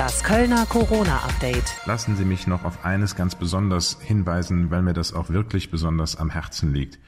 Das 0.00 0.24
Kölner 0.24 0.64
Corona-Update. 0.64 1.76
Lassen 1.84 2.16
Sie 2.16 2.24
mich 2.24 2.46
noch 2.46 2.64
auf 2.64 2.86
eines 2.86 3.16
ganz 3.16 3.34
besonders 3.34 3.98
hinweisen, 4.00 4.70
weil 4.70 4.80
mir 4.80 4.94
das 4.94 5.12
auch 5.12 5.28
wirklich 5.28 5.70
besonders 5.70 6.16
am 6.16 6.30
Herzen 6.30 6.72
liegt. 6.72 6.98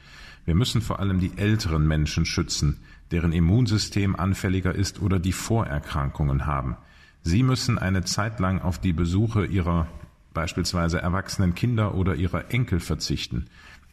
Wir 0.45 0.53
müssen 0.53 0.79
vor 0.79 0.99
allem 0.99 1.19
die 1.19 1.31
älteren 1.35 1.87
Menschen 1.87 2.27
schützen, 2.27 2.77
deren 3.09 3.33
Immunsystem 3.33 4.15
anfälliger 4.15 4.75
ist 4.75 5.01
oder 5.01 5.17
die 5.17 5.31
Vorerkrankungen 5.31 6.45
haben. 6.45 6.77
Sie 7.23 7.41
müssen 7.41 7.79
eine 7.79 8.03
Zeit 8.03 8.39
lang 8.39 8.61
auf 8.61 8.77
die 8.77 8.93
Besuche 8.93 9.43
ihrer 9.47 9.87
beispielsweise 10.35 11.01
erwachsenen 11.01 11.55
Kinder 11.55 11.95
oder 11.95 12.13
ihrer 12.13 12.51
Enkel 12.51 12.79
verzichten. 12.79 13.47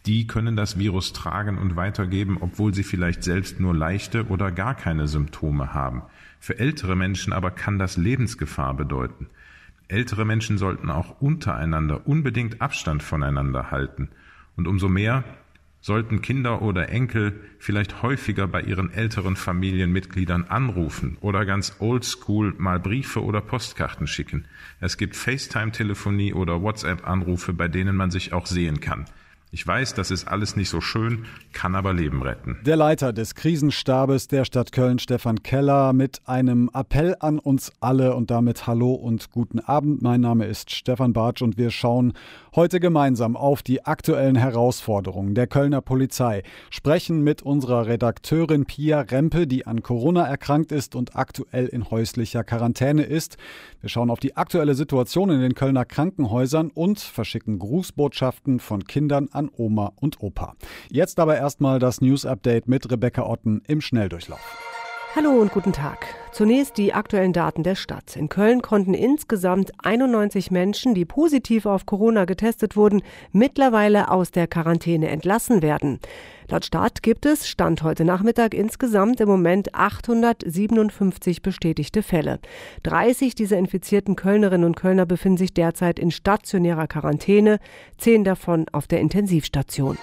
Die 0.04 0.26
können 0.26 0.56
das 0.56 0.78
Virus 0.78 1.14
tragen 1.14 1.56
und 1.56 1.74
weitergeben, 1.74 2.36
obwohl 2.38 2.74
sie 2.74 2.84
vielleicht 2.84 3.24
selbst 3.24 3.60
nur 3.60 3.74
leichte 3.74 4.26
oder 4.26 4.52
gar 4.52 4.74
keine 4.74 5.08
Symptome 5.08 5.72
haben. 5.72 6.02
Für 6.40 6.58
ältere 6.58 6.96
Menschen 6.96 7.32
aber 7.32 7.50
kann 7.50 7.78
das 7.78 7.98
Lebensgefahr 7.98 8.74
bedeuten. 8.74 9.28
Ältere 9.88 10.24
Menschen 10.24 10.56
sollten 10.56 10.90
auch 10.90 11.20
untereinander 11.20 12.06
unbedingt 12.06 12.62
Abstand 12.62 13.02
voneinander 13.02 13.70
halten. 13.70 14.08
Und 14.56 14.66
umso 14.66 14.88
mehr 14.88 15.22
sollten 15.82 16.22
Kinder 16.22 16.62
oder 16.62 16.88
Enkel 16.88 17.40
vielleicht 17.58 18.02
häufiger 18.02 18.46
bei 18.46 18.62
ihren 18.62 18.92
älteren 18.92 19.36
Familienmitgliedern 19.36 20.44
anrufen 20.44 21.18
oder 21.20 21.44
ganz 21.44 21.76
oldschool 21.78 22.54
mal 22.58 22.80
Briefe 22.80 23.22
oder 23.22 23.40
Postkarten 23.40 24.06
schicken. 24.06 24.46
Es 24.80 24.96
gibt 24.96 25.16
FaceTime-Telefonie 25.16 26.34
oder 26.34 26.62
WhatsApp-Anrufe, 26.62 27.52
bei 27.52 27.68
denen 27.68 27.96
man 27.96 28.10
sich 28.10 28.32
auch 28.32 28.46
sehen 28.46 28.80
kann. 28.80 29.06
Ich 29.52 29.66
weiß, 29.66 29.94
das 29.94 30.12
ist 30.12 30.28
alles 30.28 30.54
nicht 30.54 30.68
so 30.68 30.80
schön, 30.80 31.24
kann 31.52 31.74
aber 31.74 31.92
Leben 31.92 32.22
retten. 32.22 32.58
Der 32.64 32.76
Leiter 32.76 33.12
des 33.12 33.34
Krisenstabes 33.34 34.28
der 34.28 34.44
Stadt 34.44 34.70
Köln, 34.70 35.00
Stefan 35.00 35.42
Keller, 35.42 35.92
mit 35.92 36.20
einem 36.26 36.70
Appell 36.72 37.16
an 37.18 37.40
uns 37.40 37.72
alle 37.80 38.14
und 38.14 38.30
damit 38.30 38.68
Hallo 38.68 38.92
und 38.92 39.32
guten 39.32 39.58
Abend. 39.58 40.02
Mein 40.02 40.20
Name 40.20 40.46
ist 40.46 40.70
Stefan 40.70 41.12
Bartsch 41.12 41.42
und 41.42 41.58
wir 41.58 41.72
schauen 41.72 42.12
heute 42.54 42.78
gemeinsam 42.78 43.36
auf 43.36 43.64
die 43.64 43.84
aktuellen 43.84 44.36
Herausforderungen 44.36 45.34
der 45.34 45.48
Kölner 45.48 45.80
Polizei, 45.80 46.44
sprechen 46.70 47.24
mit 47.24 47.42
unserer 47.42 47.86
Redakteurin 47.86 48.66
Pia 48.66 49.00
Rempe, 49.00 49.48
die 49.48 49.66
an 49.66 49.82
Corona 49.82 50.28
erkrankt 50.28 50.70
ist 50.70 50.94
und 50.94 51.16
aktuell 51.16 51.66
in 51.66 51.90
häuslicher 51.90 52.44
Quarantäne 52.44 53.02
ist. 53.02 53.36
Wir 53.80 53.88
schauen 53.88 54.10
auf 54.10 54.20
die 54.20 54.36
aktuelle 54.36 54.76
Situation 54.76 55.30
in 55.30 55.40
den 55.40 55.54
Kölner 55.54 55.84
Krankenhäusern 55.84 56.70
und 56.72 57.00
verschicken 57.00 57.58
Grußbotschaften 57.58 58.60
von 58.60 58.84
Kindern 58.84 59.28
an 59.32 59.39
an 59.40 59.50
Oma 59.56 59.92
und 59.96 60.22
Opa. 60.22 60.54
Jetzt 60.90 61.18
aber 61.18 61.36
erstmal 61.36 61.78
das 61.78 62.00
News 62.00 62.24
Update 62.24 62.68
mit 62.68 62.90
Rebecca 62.90 63.22
Otten 63.26 63.62
im 63.66 63.80
Schnelldurchlauf. 63.80 64.69
Hallo 65.16 65.30
und 65.32 65.50
guten 65.50 65.72
Tag. 65.72 66.06
Zunächst 66.30 66.78
die 66.78 66.94
aktuellen 66.94 67.32
Daten 67.32 67.64
der 67.64 67.74
Stadt. 67.74 68.14
In 68.14 68.28
Köln 68.28 68.62
konnten 68.62 68.94
insgesamt 68.94 69.72
91 69.82 70.52
Menschen, 70.52 70.94
die 70.94 71.04
positiv 71.04 71.66
auf 71.66 71.84
Corona 71.84 72.26
getestet 72.26 72.76
wurden, 72.76 73.02
mittlerweile 73.32 74.12
aus 74.12 74.30
der 74.30 74.46
Quarantäne 74.46 75.08
entlassen 75.08 75.62
werden. 75.62 75.98
Laut 76.48 76.64
Stadt 76.64 77.02
gibt 77.02 77.26
es, 77.26 77.48
Stand 77.48 77.82
heute 77.82 78.04
Nachmittag, 78.04 78.54
insgesamt 78.54 79.20
im 79.20 79.28
Moment 79.28 79.74
857 79.74 81.42
bestätigte 81.42 82.04
Fälle. 82.04 82.38
30 82.84 83.34
dieser 83.34 83.58
infizierten 83.58 84.14
Kölnerinnen 84.14 84.64
und 84.64 84.76
Kölner 84.76 85.06
befinden 85.06 85.38
sich 85.38 85.52
derzeit 85.52 85.98
in 85.98 86.12
stationärer 86.12 86.86
Quarantäne, 86.86 87.58
zehn 87.98 88.22
davon 88.22 88.66
auf 88.70 88.86
der 88.86 89.00
Intensivstation. 89.00 89.98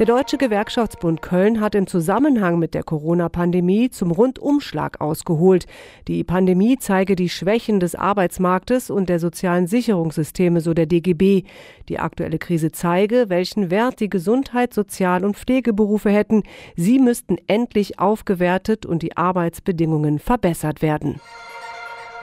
Der 0.00 0.06
Deutsche 0.06 0.38
Gewerkschaftsbund 0.38 1.22
Köln 1.22 1.60
hat 1.60 1.76
im 1.76 1.86
Zusammenhang 1.86 2.58
mit 2.58 2.74
der 2.74 2.82
Corona-Pandemie 2.82 3.90
zum 3.90 4.10
Rundumschlag 4.10 5.00
ausgeholt. 5.00 5.66
Die 6.08 6.24
Pandemie 6.24 6.78
zeige 6.78 7.14
die 7.14 7.28
Schwächen 7.28 7.78
des 7.78 7.94
Arbeitsmarktes 7.94 8.90
und 8.90 9.08
der 9.08 9.20
sozialen 9.20 9.68
Sicherungssysteme, 9.68 10.60
so 10.60 10.74
der 10.74 10.86
DGB. 10.86 11.44
Die 11.88 12.00
aktuelle 12.00 12.38
Krise 12.38 12.72
zeige, 12.72 13.26
welchen 13.28 13.70
Wert 13.70 14.00
die 14.00 14.10
Gesundheit, 14.10 14.74
Sozial- 14.74 15.24
und 15.24 15.36
Pflegeberufe 15.36 16.10
hätten. 16.10 16.42
Sie 16.74 16.98
müssten 16.98 17.36
endlich 17.46 18.00
aufgewertet 18.00 18.86
und 18.86 19.00
die 19.04 19.16
Arbeitsbedingungen 19.16 20.18
verbessert 20.18 20.82
werden. 20.82 21.20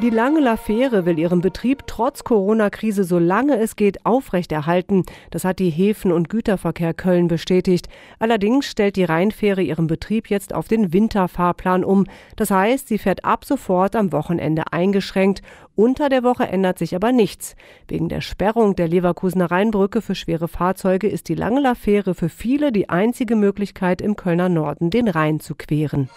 Die 0.02 0.10
Langeler 0.10 0.58
Fähre 0.58 1.06
will 1.06 1.20
ihren 1.20 1.42
Betrieb 1.42 1.84
trotz 1.86 2.24
Corona-Krise 2.24 3.04
so 3.04 3.20
lange 3.20 3.60
es 3.60 3.76
geht 3.76 4.04
aufrechterhalten. 4.04 5.04
Das 5.30 5.46
hat 5.46 5.60
die 5.60 5.70
Häfen- 5.70 6.12
und 6.12 6.28
Güterverkehr 6.28 6.96
Köln 6.96 7.28
bestätigt. 7.28 7.88
Allerdings 8.18 8.66
stellt 8.66 8.96
die 8.96 9.04
Rheinfähre 9.04 9.62
ihren 9.62 9.86
Betrieb 9.86 10.32
jetzt 10.32 10.56
auf 10.56 10.68
den 10.68 10.92
Winterfahrplan 10.92 11.84
um. 11.84 12.08
Das 12.36 12.50
heißt, 12.50 12.88
sie 12.88 12.98
fährt 12.98 13.24
ab 13.26 13.46
sofort 13.46 13.96
am 13.96 14.12
Wochenende 14.12 14.64
eingeschränkt. 14.72 15.44
Unter 15.76 16.10
der 16.10 16.24
Woche 16.24 16.48
ändert 16.48 16.80
sich 16.80 16.96
aber 16.96 17.12
nichts. 17.12 17.56
Wegen 17.88 18.10
der 18.10 18.22
Sperrung 18.22 18.76
der 18.76 18.88
Leverkusener 18.88 19.52
Rheinbrücke 19.52 20.02
für 20.02 20.16
schwere 20.16 20.48
Fahrzeuge 20.48 21.10
ist 21.10 21.30
die 21.30 21.36
Langeler 21.36 21.76
Fähre 21.76 22.16
für 22.16 22.30
viele 22.30 22.72
die 22.72 22.90
einzige 22.90 23.36
Möglichkeit, 23.36 24.02
im 24.02 24.16
Kölner 24.16 24.50
Norden 24.50 24.90
den 24.90 25.08
Rhein 25.08 25.40
zu 25.40 25.54
queren. 25.54 26.10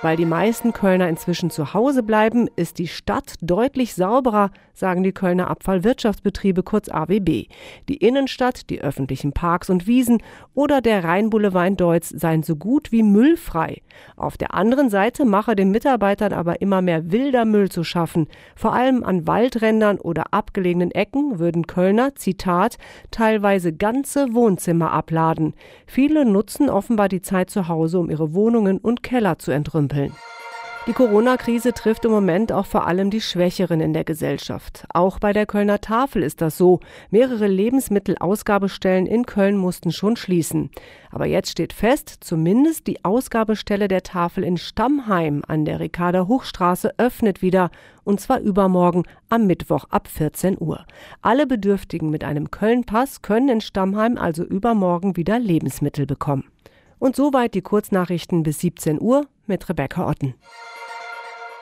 Weil 0.00 0.16
die 0.16 0.26
meisten 0.26 0.72
Kölner 0.72 1.08
inzwischen 1.08 1.50
zu 1.50 1.74
Hause 1.74 2.04
bleiben, 2.04 2.48
ist 2.54 2.78
die 2.78 2.86
Stadt 2.86 3.34
deutlich 3.40 3.94
sauberer, 3.94 4.52
sagen 4.72 5.02
die 5.02 5.10
Kölner 5.10 5.50
Abfallwirtschaftsbetriebe 5.50 6.62
kurz 6.62 6.88
AWB. 6.88 7.46
Die 7.88 7.96
Innenstadt, 7.96 8.70
die 8.70 8.80
öffentlichen 8.80 9.32
Parks 9.32 9.70
und 9.70 9.88
Wiesen 9.88 10.22
oder 10.54 10.80
der 10.80 11.02
Rheinboulevard 11.02 11.66
in 11.66 11.76
Deutz 11.76 12.10
seien 12.10 12.44
so 12.44 12.54
gut 12.54 12.92
wie 12.92 13.02
müllfrei. 13.02 13.82
Auf 14.14 14.36
der 14.36 14.54
anderen 14.54 14.88
Seite 14.88 15.24
mache 15.24 15.56
den 15.56 15.72
Mitarbeitern 15.72 16.32
aber 16.32 16.62
immer 16.62 16.80
mehr 16.80 17.10
wilder 17.10 17.44
Müll 17.44 17.68
zu 17.68 17.82
schaffen. 17.82 18.28
Vor 18.54 18.74
allem 18.74 19.02
an 19.02 19.26
Waldrändern 19.26 19.98
oder 19.98 20.32
abgelegenen 20.32 20.92
Ecken 20.92 21.40
würden 21.40 21.66
Kölner, 21.66 22.14
Zitat, 22.14 22.78
teilweise 23.10 23.72
ganze 23.72 24.32
Wohnzimmer 24.32 24.92
abladen. 24.92 25.54
Viele 25.86 26.24
nutzen 26.24 26.70
offenbar 26.70 27.08
die 27.08 27.22
Zeit 27.22 27.50
zu 27.50 27.66
Hause, 27.66 27.98
um 27.98 28.10
ihre 28.10 28.32
Wohnungen 28.32 28.78
und 28.78 29.02
Keller 29.02 29.40
zu 29.40 29.50
entrümpeln 29.50 29.87
überrumpeln. 29.88 30.12
Die 30.86 30.94
Corona-Krise 30.94 31.74
trifft 31.74 32.06
im 32.06 32.12
Moment 32.12 32.50
auch 32.50 32.64
vor 32.64 32.86
allem 32.86 33.10
die 33.10 33.20
Schwächeren 33.20 33.82
in 33.82 33.92
der 33.92 34.04
Gesellschaft. 34.04 34.86
Auch 34.94 35.18
bei 35.18 35.34
der 35.34 35.44
Kölner 35.44 35.82
Tafel 35.82 36.22
ist 36.22 36.40
das 36.40 36.56
so. 36.56 36.80
Mehrere 37.10 37.46
Lebensmittelausgabestellen 37.46 39.04
in 39.04 39.26
Köln 39.26 39.58
mussten 39.58 39.92
schon 39.92 40.16
schließen. 40.16 40.70
Aber 41.10 41.26
jetzt 41.26 41.50
steht 41.50 41.74
fest, 41.74 42.16
zumindest 42.20 42.86
die 42.86 43.04
Ausgabestelle 43.04 43.86
der 43.86 44.02
Tafel 44.02 44.44
in 44.44 44.56
Stammheim 44.56 45.42
an 45.46 45.66
der 45.66 45.78
Ricarda 45.78 46.26
Hochstraße 46.26 46.94
öffnet 46.96 47.42
wieder. 47.42 47.70
Und 48.04 48.22
zwar 48.22 48.40
übermorgen 48.40 49.02
am 49.28 49.46
Mittwoch 49.46 49.84
ab 49.90 50.08
14 50.08 50.56
Uhr. 50.58 50.86
Alle 51.20 51.46
Bedürftigen 51.46 52.08
mit 52.08 52.24
einem 52.24 52.50
Köln-Pass 52.50 53.20
können 53.20 53.50
in 53.50 53.60
Stammheim 53.60 54.16
also 54.16 54.42
übermorgen 54.42 55.18
wieder 55.18 55.38
Lebensmittel 55.38 56.06
bekommen. 56.06 56.44
Und 56.98 57.16
soweit 57.16 57.54
die 57.54 57.62
Kurznachrichten 57.62 58.42
bis 58.42 58.60
17 58.60 59.00
Uhr 59.00 59.26
mit 59.46 59.68
Rebecca 59.68 60.08
Otten. 60.08 60.34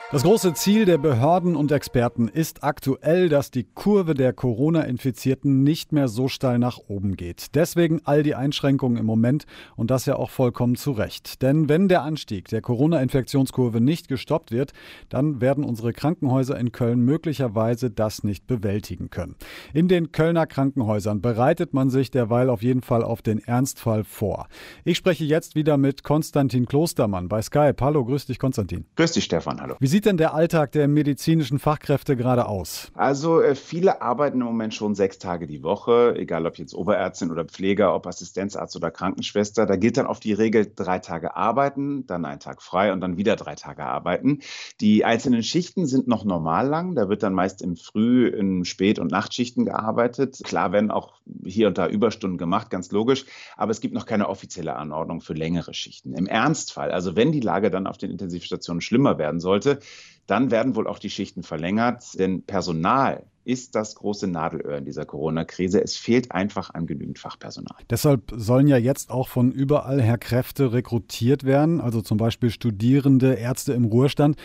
Das 0.09 0.23
große 0.23 0.53
Ziel 0.53 0.85
der 0.85 0.97
Behörden 0.97 1.57
und 1.57 1.69
Experten 1.69 2.29
ist 2.29 2.63
aktuell, 2.63 3.27
dass 3.27 3.51
die 3.51 3.65
Kurve 3.65 4.13
der 4.13 4.31
Corona-Infizierten 4.31 5.63
nicht 5.63 5.91
mehr 5.91 6.07
so 6.07 6.29
steil 6.29 6.59
nach 6.59 6.79
oben 6.87 7.17
geht. 7.17 7.55
Deswegen 7.55 7.99
all 8.05 8.23
die 8.23 8.33
Einschränkungen 8.33 8.97
im 8.97 9.05
Moment 9.05 9.45
und 9.75 9.91
das 9.91 10.05
ja 10.05 10.15
auch 10.15 10.29
vollkommen 10.29 10.77
zu 10.77 10.93
Recht. 10.93 11.41
Denn 11.41 11.67
wenn 11.67 11.89
der 11.89 12.03
Anstieg 12.03 12.47
der 12.47 12.61
Corona-Infektionskurve 12.61 13.81
nicht 13.81 14.07
gestoppt 14.07 14.51
wird, 14.51 14.71
dann 15.09 15.41
werden 15.41 15.65
unsere 15.65 15.91
Krankenhäuser 15.91 16.57
in 16.57 16.71
Köln 16.71 17.01
möglicherweise 17.01 17.91
das 17.91 18.23
nicht 18.23 18.47
bewältigen 18.47 19.09
können. 19.09 19.35
In 19.73 19.89
den 19.89 20.13
Kölner 20.13 20.47
Krankenhäusern 20.47 21.19
bereitet 21.19 21.73
man 21.73 21.89
sich 21.89 22.11
derweil 22.11 22.49
auf 22.49 22.63
jeden 22.63 22.81
Fall 22.81 23.03
auf 23.03 23.21
den 23.21 23.39
Ernstfall 23.39 24.05
vor. 24.05 24.47
Ich 24.85 24.95
spreche 24.95 25.25
jetzt 25.25 25.55
wieder 25.55 25.75
mit 25.75 26.03
Konstantin 26.03 26.65
Klostermann 26.65 27.27
bei 27.27 27.41
Skype. 27.41 27.75
Hallo, 27.81 28.05
grüß 28.05 28.25
dich, 28.25 28.39
Konstantin. 28.39 28.85
Grüß 28.95 29.11
dich, 29.11 29.25
Stefan. 29.25 29.59
Hallo. 29.59 29.75
Wie 29.81 29.96
sieht 29.97 30.05
denn 30.05 30.17
der 30.17 30.35
Alltag 30.35 30.73
der 30.73 30.87
medizinischen 30.87 31.57
Fachkräfte 31.57 32.15
gerade 32.15 32.47
aus? 32.47 32.91
Also 32.93 33.41
äh, 33.41 33.55
viele 33.55 33.99
arbeiten 33.99 34.41
im 34.41 34.45
Moment 34.45 34.75
schon 34.75 34.93
sechs 34.93 35.17
Tage 35.17 35.47
die 35.47 35.63
Woche, 35.63 36.13
egal 36.15 36.45
ob 36.45 36.59
jetzt 36.59 36.75
Oberärztin 36.75 37.31
oder 37.31 37.45
Pfleger, 37.45 37.95
ob 37.95 38.05
Assistenzarzt 38.05 38.75
oder 38.75 38.91
Krankenschwester. 38.91 39.65
Da 39.65 39.75
gilt 39.75 39.97
dann 39.97 40.05
auf 40.05 40.19
die 40.19 40.33
Regel 40.33 40.71
drei 40.75 40.99
Tage 40.99 41.35
arbeiten, 41.35 42.05
dann 42.05 42.25
einen 42.25 42.39
Tag 42.39 42.61
frei 42.61 42.93
und 42.93 43.01
dann 43.01 43.17
wieder 43.17 43.35
drei 43.37 43.55
Tage 43.55 43.85
arbeiten. 43.85 44.41
Die 44.81 45.03
einzelnen 45.03 45.41
Schichten 45.41 45.87
sind 45.87 46.07
noch 46.07 46.25
normal 46.25 46.67
lang. 46.67 46.93
Da 46.93 47.09
wird 47.09 47.23
dann 47.23 47.33
meist 47.33 47.63
im 47.63 47.75
Früh-, 47.75 48.27
in 48.27 48.65
Spät- 48.65 48.99
und 48.99 49.09
Nachtschichten 49.09 49.65
gearbeitet. 49.65 50.41
Klar 50.43 50.73
werden 50.73 50.91
auch 50.91 51.15
hier 51.43 51.69
und 51.69 51.79
da 51.79 51.87
Überstunden 51.87 52.37
gemacht, 52.37 52.69
ganz 52.69 52.91
logisch. 52.91 53.25
Aber 53.55 53.71
es 53.71 53.81
gibt 53.81 53.95
noch 53.95 54.05
keine 54.05 54.29
offizielle 54.29 54.75
Anordnung 54.75 55.21
für 55.21 55.33
längere 55.33 55.73
Schichten. 55.73 56.13
Im 56.13 56.27
Ernstfall, 56.27 56.91
also 56.91 57.15
wenn 57.15 57.31
die 57.31 57.39
Lage 57.39 57.71
dann 57.71 57.87
auf 57.87 57.97
den 57.97 58.11
Intensivstationen 58.11 58.81
schlimmer 58.81 59.17
werden 59.17 59.39
sollte, 59.39 59.79
dann 60.27 60.51
werden 60.51 60.75
wohl 60.75 60.87
auch 60.87 60.99
die 60.99 61.09
Schichten 61.09 61.43
verlängert, 61.43 62.19
denn 62.19 62.43
Personal 62.43 63.23
ist 63.47 63.75
das 63.75 63.95
große 63.95 64.27
Nadelöhr 64.27 64.77
in 64.77 64.83
dieser 64.83 65.05
Corona-Krise. 65.05 65.81
Es 65.81 65.95
fehlt 65.95 66.33
einfach 66.33 66.73
an 66.73 66.85
genügend 66.85 67.17
Fachpersonal. 67.17 67.77
Deshalb 67.89 68.33
sollen 68.35 68.67
ja 68.67 68.75
jetzt 68.75 69.09
auch 69.09 69.29
von 69.29 69.53
überall 69.53 70.01
her 70.01 70.17
Kräfte 70.17 70.73
rekrutiert 70.73 71.45
werden, 71.45 71.79
also 71.79 72.01
zum 72.01 72.17
Beispiel 72.17 72.49
Studierende, 72.49 73.35
Ärzte 73.35 73.71
im 73.71 73.85
Ruhestand. 73.85 74.35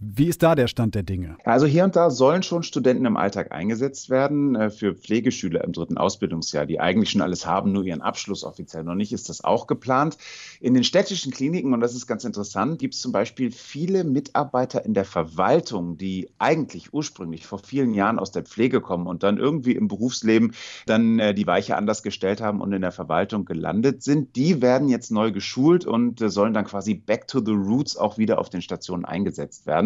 Wie 0.00 0.26
ist 0.26 0.42
da 0.42 0.54
der 0.54 0.66
Stand 0.66 0.94
der 0.94 1.04
Dinge? 1.04 1.36
Also 1.44 1.66
hier 1.66 1.84
und 1.84 1.94
da 1.94 2.10
sollen 2.10 2.42
schon 2.42 2.62
Studenten 2.62 3.06
im 3.06 3.16
Alltag 3.16 3.52
eingesetzt 3.52 4.10
werden. 4.10 4.54
Äh, 4.56 4.70
für 4.70 4.94
Pflegeschüler 4.94 5.62
im 5.64 5.72
dritten 5.72 5.96
Ausbildungsjahr, 5.96 6.66
die 6.66 6.80
eigentlich 6.80 7.10
schon 7.10 7.22
alles 7.22 7.46
haben, 7.46 7.72
nur 7.72 7.84
ihren 7.84 8.02
Abschluss 8.02 8.44
offiziell 8.44 8.84
noch 8.84 8.96
nicht, 8.96 9.12
ist 9.12 9.28
das 9.28 9.44
auch 9.44 9.66
geplant. 9.66 10.18
In 10.60 10.74
den 10.74 10.84
städtischen 10.84 11.32
Kliniken, 11.32 11.72
und 11.72 11.80
das 11.80 11.94
ist 11.94 12.06
ganz 12.06 12.24
interessant, 12.24 12.78
gibt 12.78 12.94
es 12.94 13.00
zum 13.00 13.12
Beispiel 13.12 13.50
viele 13.52 14.04
Mitarbeiter 14.04 14.84
in 14.84 14.94
der 14.94 15.04
Verwaltung, 15.04 15.96
die 15.96 16.28
eigentlich 16.38 16.92
ursprünglich 16.92 17.46
vor 17.46 17.60
vielen 17.60 17.94
Jahren 17.94 18.18
aus 18.18 18.32
der 18.32 18.42
Pflege 18.42 18.80
kommen 18.80 19.06
und 19.06 19.22
dann 19.22 19.38
irgendwie 19.38 19.72
im 19.72 19.88
Berufsleben 19.88 20.54
dann 20.86 21.18
äh, 21.18 21.34
die 21.34 21.46
Weiche 21.46 21.76
anders 21.76 22.02
gestellt 22.02 22.40
haben 22.40 22.60
und 22.60 22.72
in 22.72 22.82
der 22.82 22.92
Verwaltung 22.92 23.44
gelandet 23.44 24.02
sind. 24.02 24.34
Die 24.36 24.60
werden 24.60 24.88
jetzt 24.88 25.12
neu 25.12 25.30
geschult 25.30 25.86
und 25.86 26.20
äh, 26.20 26.30
sollen 26.30 26.52
dann 26.52 26.64
quasi 26.64 26.94
back 26.94 27.28
to 27.28 27.40
the 27.44 27.52
roots 27.52 27.96
auch 27.96 28.18
wieder 28.18 28.38
auf 28.38 28.50
den 28.50 28.60
Stationen 28.60 29.04
eingesetzt 29.04 29.66
werden. 29.66 29.83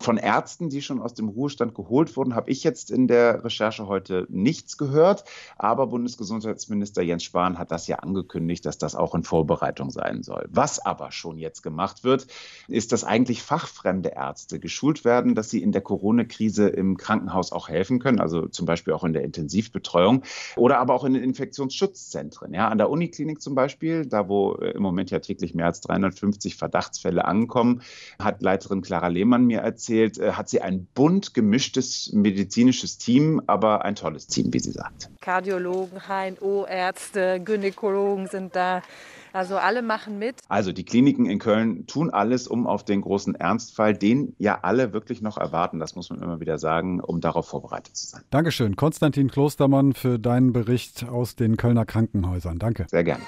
Von 0.00 0.16
Ärzten, 0.16 0.68
die 0.68 0.80
schon 0.80 1.00
aus 1.00 1.14
dem 1.14 1.28
Ruhestand 1.28 1.74
geholt 1.74 2.16
wurden, 2.16 2.34
habe 2.34 2.50
ich 2.50 2.62
jetzt 2.62 2.90
in 2.90 3.08
der 3.08 3.44
Recherche 3.44 3.88
heute 3.88 4.26
nichts 4.28 4.78
gehört. 4.78 5.24
Aber 5.56 5.88
Bundesgesundheitsminister 5.88 7.02
Jens 7.02 7.24
Spahn 7.24 7.58
hat 7.58 7.72
das 7.72 7.88
ja 7.88 7.96
angekündigt, 7.96 8.64
dass 8.64 8.78
das 8.78 8.94
auch 8.94 9.14
in 9.14 9.24
Vorbereitung 9.24 9.90
sein 9.90 10.22
soll. 10.22 10.46
Was 10.50 10.78
aber 10.78 11.10
schon 11.10 11.38
jetzt 11.38 11.62
gemacht 11.62 12.04
wird, 12.04 12.26
ist, 12.68 12.92
dass 12.92 13.04
eigentlich 13.04 13.42
fachfremde 13.42 14.10
Ärzte 14.10 14.60
geschult 14.60 15.04
werden, 15.04 15.34
dass 15.34 15.50
sie 15.50 15.62
in 15.62 15.72
der 15.72 15.82
Corona-Krise 15.82 16.68
im 16.68 16.96
Krankenhaus 16.96 17.52
auch 17.52 17.68
helfen 17.68 17.98
können, 17.98 18.20
also 18.20 18.46
zum 18.46 18.66
Beispiel 18.66 18.92
auch 18.94 19.04
in 19.04 19.12
der 19.12 19.24
Intensivbetreuung 19.24 20.22
oder 20.56 20.78
aber 20.78 20.94
auch 20.94 21.04
in 21.04 21.14
den 21.14 21.22
Infektionsschutzzentren. 21.22 22.54
Ja, 22.54 22.68
an 22.68 22.78
der 22.78 22.90
Uniklinik 22.90 23.42
zum 23.42 23.54
Beispiel, 23.54 24.06
da 24.06 24.28
wo 24.28 24.54
äh, 24.54 24.70
im 24.70 24.82
Moment 24.82 25.10
ja 25.10 25.18
täglich 25.18 25.54
mehr 25.54 25.66
als 25.66 25.80
350 25.80 26.56
Verdachtsfälle 26.56 27.24
ankommen, 27.24 27.82
hat 28.18 28.42
Leiterin 28.42 28.82
Clara 28.82 29.08
Lehmann 29.08 29.27
Lehmann 29.28 29.44
mir 29.44 29.60
erzählt, 29.60 30.18
äh, 30.18 30.32
hat 30.32 30.48
sie 30.48 30.62
ein 30.62 30.86
bunt 30.94 31.34
gemischtes 31.34 32.10
medizinisches 32.14 32.96
Team, 32.96 33.42
aber 33.46 33.84
ein 33.84 33.94
tolles 33.94 34.26
Team, 34.26 34.52
wie 34.54 34.58
sie 34.58 34.72
sagt. 34.72 35.10
Kardiologen, 35.20 36.00
HNO-Ärzte, 36.08 37.40
Gynäkologen 37.44 38.26
sind 38.26 38.56
da. 38.56 38.82
Also 39.34 39.58
alle 39.58 39.82
machen 39.82 40.18
mit. 40.18 40.36
Also 40.48 40.72
die 40.72 40.84
Kliniken 40.84 41.26
in 41.26 41.38
Köln 41.38 41.86
tun 41.86 42.08
alles, 42.08 42.48
um 42.48 42.66
auf 42.66 42.82
den 42.82 43.02
großen 43.02 43.34
Ernstfall, 43.34 43.92
den 43.92 44.34
ja 44.38 44.60
alle 44.62 44.94
wirklich 44.94 45.20
noch 45.20 45.36
erwarten, 45.36 45.78
das 45.78 45.94
muss 45.94 46.08
man 46.08 46.22
immer 46.22 46.40
wieder 46.40 46.58
sagen, 46.58 47.00
um 47.00 47.20
darauf 47.20 47.46
vorbereitet 47.46 47.94
zu 47.94 48.06
sein. 48.06 48.22
Dankeschön, 48.30 48.76
Konstantin 48.76 49.30
Klostermann, 49.30 49.92
für 49.92 50.18
deinen 50.18 50.54
Bericht 50.54 51.06
aus 51.06 51.36
den 51.36 51.58
Kölner 51.58 51.84
Krankenhäusern. 51.84 52.58
Danke. 52.58 52.86
Sehr 52.88 53.04
gerne. 53.04 53.22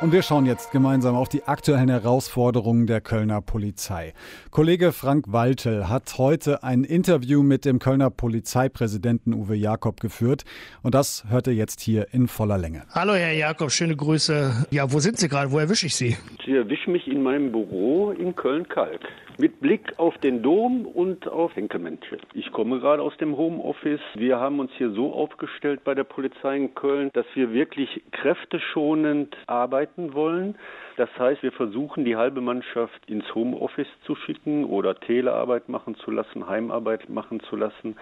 Und 0.00 0.12
wir 0.12 0.22
schauen 0.22 0.46
jetzt 0.46 0.70
gemeinsam 0.70 1.16
auf 1.16 1.28
die 1.28 1.42
aktuellen 1.42 1.88
Herausforderungen 1.88 2.86
der 2.86 3.00
Kölner 3.00 3.40
Polizei. 3.40 4.12
Kollege 4.52 4.92
Frank 4.92 5.24
Waltel 5.32 5.88
hat 5.88 6.18
heute 6.18 6.62
ein 6.62 6.84
Interview 6.84 7.42
mit 7.42 7.64
dem 7.64 7.80
Kölner 7.80 8.08
Polizeipräsidenten 8.08 9.34
Uwe 9.34 9.56
Jakob 9.56 9.98
geführt. 9.98 10.44
Und 10.84 10.94
das 10.94 11.24
hört 11.28 11.48
ihr 11.48 11.54
jetzt 11.54 11.80
hier 11.80 12.06
in 12.12 12.28
voller 12.28 12.58
Länge. 12.58 12.84
Hallo, 12.94 13.14
Herr 13.14 13.32
Jakob, 13.32 13.72
schöne 13.72 13.96
Grüße. 13.96 14.66
Ja, 14.70 14.92
wo 14.92 15.00
sind 15.00 15.18
Sie 15.18 15.28
gerade? 15.28 15.50
Wo 15.50 15.58
erwische 15.58 15.86
ich 15.86 15.96
Sie? 15.96 16.16
Sie 16.46 16.54
erwischen 16.54 16.92
mich 16.92 17.08
in 17.08 17.24
meinem 17.24 17.50
Büro 17.50 18.12
in 18.12 18.36
Köln-Kalk 18.36 19.00
mit 19.38 19.60
Blick 19.60 19.94
auf 19.98 20.18
den 20.18 20.42
Dom 20.42 20.84
und 20.84 21.28
auf 21.28 21.54
Henkelmännchen. 21.54 22.18
Ich 22.34 22.50
komme 22.50 22.80
gerade 22.80 23.02
aus 23.02 23.16
dem 23.18 23.36
Homeoffice. 23.36 24.00
Wir 24.14 24.38
haben 24.38 24.58
uns 24.58 24.72
hier 24.76 24.90
so 24.90 25.12
aufgestellt 25.12 25.84
bei 25.84 25.94
der 25.94 26.04
Polizei 26.04 26.56
in 26.56 26.74
Köln, 26.74 27.10
dass 27.14 27.26
wir 27.34 27.52
wirklich 27.52 28.02
kräfteschonend 28.10 29.36
arbeiten 29.46 29.87
wollen. 29.96 30.56
Das 30.98 31.08
heißt, 31.16 31.44
wir 31.44 31.52
versuchen 31.52 32.04
die 32.04 32.16
halbe 32.16 32.40
Mannschaft 32.40 33.08
ins 33.08 33.32
Homeoffice 33.32 33.86
zu 34.04 34.16
schicken 34.16 34.64
oder 34.64 34.98
Telearbeit 34.98 35.68
machen 35.68 35.94
zu 35.94 36.10
lassen, 36.10 36.48
Heimarbeit 36.48 37.08
machen 37.08 37.38
zu 37.38 37.54
lassen. 37.54 37.96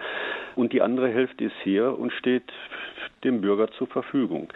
Und 0.55 0.73
die 0.73 0.81
andere 0.81 1.07
Hälfte 1.07 1.43
ist 1.43 1.55
hier 1.63 1.95
und 1.95 2.11
steht 2.11 2.51
dem 3.23 3.41
Bürger 3.41 3.69
zur 3.71 3.85
Verfügung. 3.85 4.49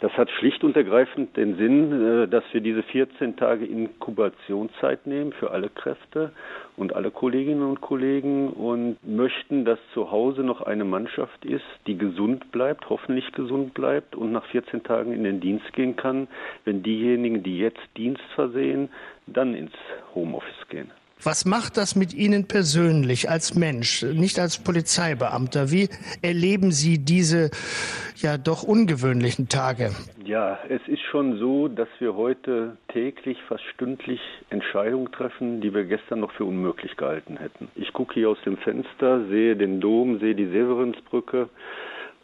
Das 0.00 0.12
hat 0.18 0.30
schlicht 0.30 0.64
und 0.64 0.76
ergreifend 0.76 1.36
den 1.36 1.56
Sinn, 1.56 2.24
äh, 2.24 2.28
dass 2.28 2.44
wir 2.52 2.60
diese 2.60 2.82
14 2.82 3.36
Tage 3.36 3.64
Inkubationszeit 3.64 5.06
nehmen 5.06 5.32
für 5.32 5.50
alle 5.50 5.70
Kräfte 5.70 6.32
und 6.76 6.94
alle 6.94 7.10
Kolleginnen 7.10 7.62
und 7.62 7.80
Kollegen 7.80 8.50
und 8.50 8.98
möchten, 9.02 9.64
dass 9.64 9.78
zu 9.94 10.10
Hause 10.10 10.42
noch 10.42 10.62
eine 10.62 10.84
Mannschaft 10.84 11.44
ist, 11.44 11.64
die 11.86 11.96
gesund 11.96 12.52
bleibt, 12.52 12.88
hoffentlich 12.88 13.32
gesund 13.32 13.74
bleibt 13.74 14.14
und 14.14 14.30
nach 14.32 14.44
14 14.46 14.84
Tagen 14.84 15.12
in 15.12 15.24
den 15.24 15.40
Dienst 15.40 15.72
gehen 15.72 15.96
kann, 15.96 16.28
wenn 16.64 16.82
diejenigen, 16.82 17.42
die 17.42 17.58
jetzt 17.58 17.77
Dienst 17.96 18.22
versehen, 18.34 18.88
dann 19.26 19.54
ins 19.54 19.72
Homeoffice 20.14 20.68
gehen. 20.68 20.90
Was 21.22 21.44
macht 21.44 21.76
das 21.76 21.96
mit 21.96 22.14
Ihnen 22.14 22.46
persönlich 22.46 23.28
als 23.28 23.56
Mensch, 23.56 24.04
nicht 24.04 24.38
als 24.38 24.62
Polizeibeamter? 24.62 25.72
Wie 25.72 25.88
erleben 26.22 26.70
Sie 26.70 26.98
diese 27.04 27.50
ja 28.16 28.38
doch 28.38 28.62
ungewöhnlichen 28.62 29.48
Tage? 29.48 29.90
Ja, 30.24 30.60
es 30.68 30.80
ist 30.86 31.02
schon 31.10 31.38
so, 31.38 31.66
dass 31.66 31.88
wir 31.98 32.14
heute 32.14 32.76
täglich, 32.92 33.38
fast 33.48 33.64
stündlich 33.74 34.20
Entscheidungen 34.50 35.10
treffen, 35.10 35.60
die 35.60 35.74
wir 35.74 35.86
gestern 35.86 36.20
noch 36.20 36.30
für 36.32 36.44
unmöglich 36.44 36.96
gehalten 36.96 37.36
hätten. 37.36 37.68
Ich 37.74 37.92
gucke 37.92 38.14
hier 38.14 38.30
aus 38.30 38.38
dem 38.44 38.56
Fenster, 38.56 39.26
sehe 39.28 39.56
den 39.56 39.80
Dom, 39.80 40.20
sehe 40.20 40.36
die 40.36 40.46
Severinsbrücke 40.46 41.48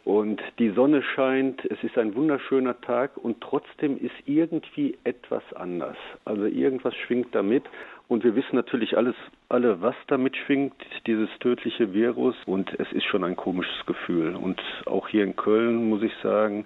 und 0.05 0.41
die 0.59 0.69
Sonne 0.69 1.01
scheint, 1.01 1.65
es 1.65 1.83
ist 1.83 1.97
ein 1.97 2.15
wunderschöner 2.15 2.79
Tag 2.79 3.17
und 3.17 3.41
trotzdem 3.41 3.97
ist 3.97 4.15
irgendwie 4.25 4.97
etwas 5.03 5.43
anders. 5.55 5.97
Also 6.25 6.45
irgendwas 6.45 6.95
schwingt 6.95 7.33
damit 7.33 7.63
und 8.07 8.23
wir 8.23 8.35
wissen 8.35 8.55
natürlich 8.55 8.95
alles, 8.97 9.15
alle, 9.49 9.81
was 9.81 9.95
damit 10.07 10.37
schwingt, 10.37 10.75
dieses 11.07 11.29
tödliche 11.39 11.93
Virus. 11.93 12.35
Und 12.45 12.71
es 12.79 12.91
ist 12.91 13.05
schon 13.05 13.23
ein 13.23 13.35
komisches 13.35 13.85
Gefühl. 13.87 14.35
Und 14.35 14.61
auch 14.85 15.07
hier 15.07 15.23
in 15.23 15.35
Köln, 15.35 15.89
muss 15.89 16.03
ich 16.03 16.13
sagen, 16.21 16.65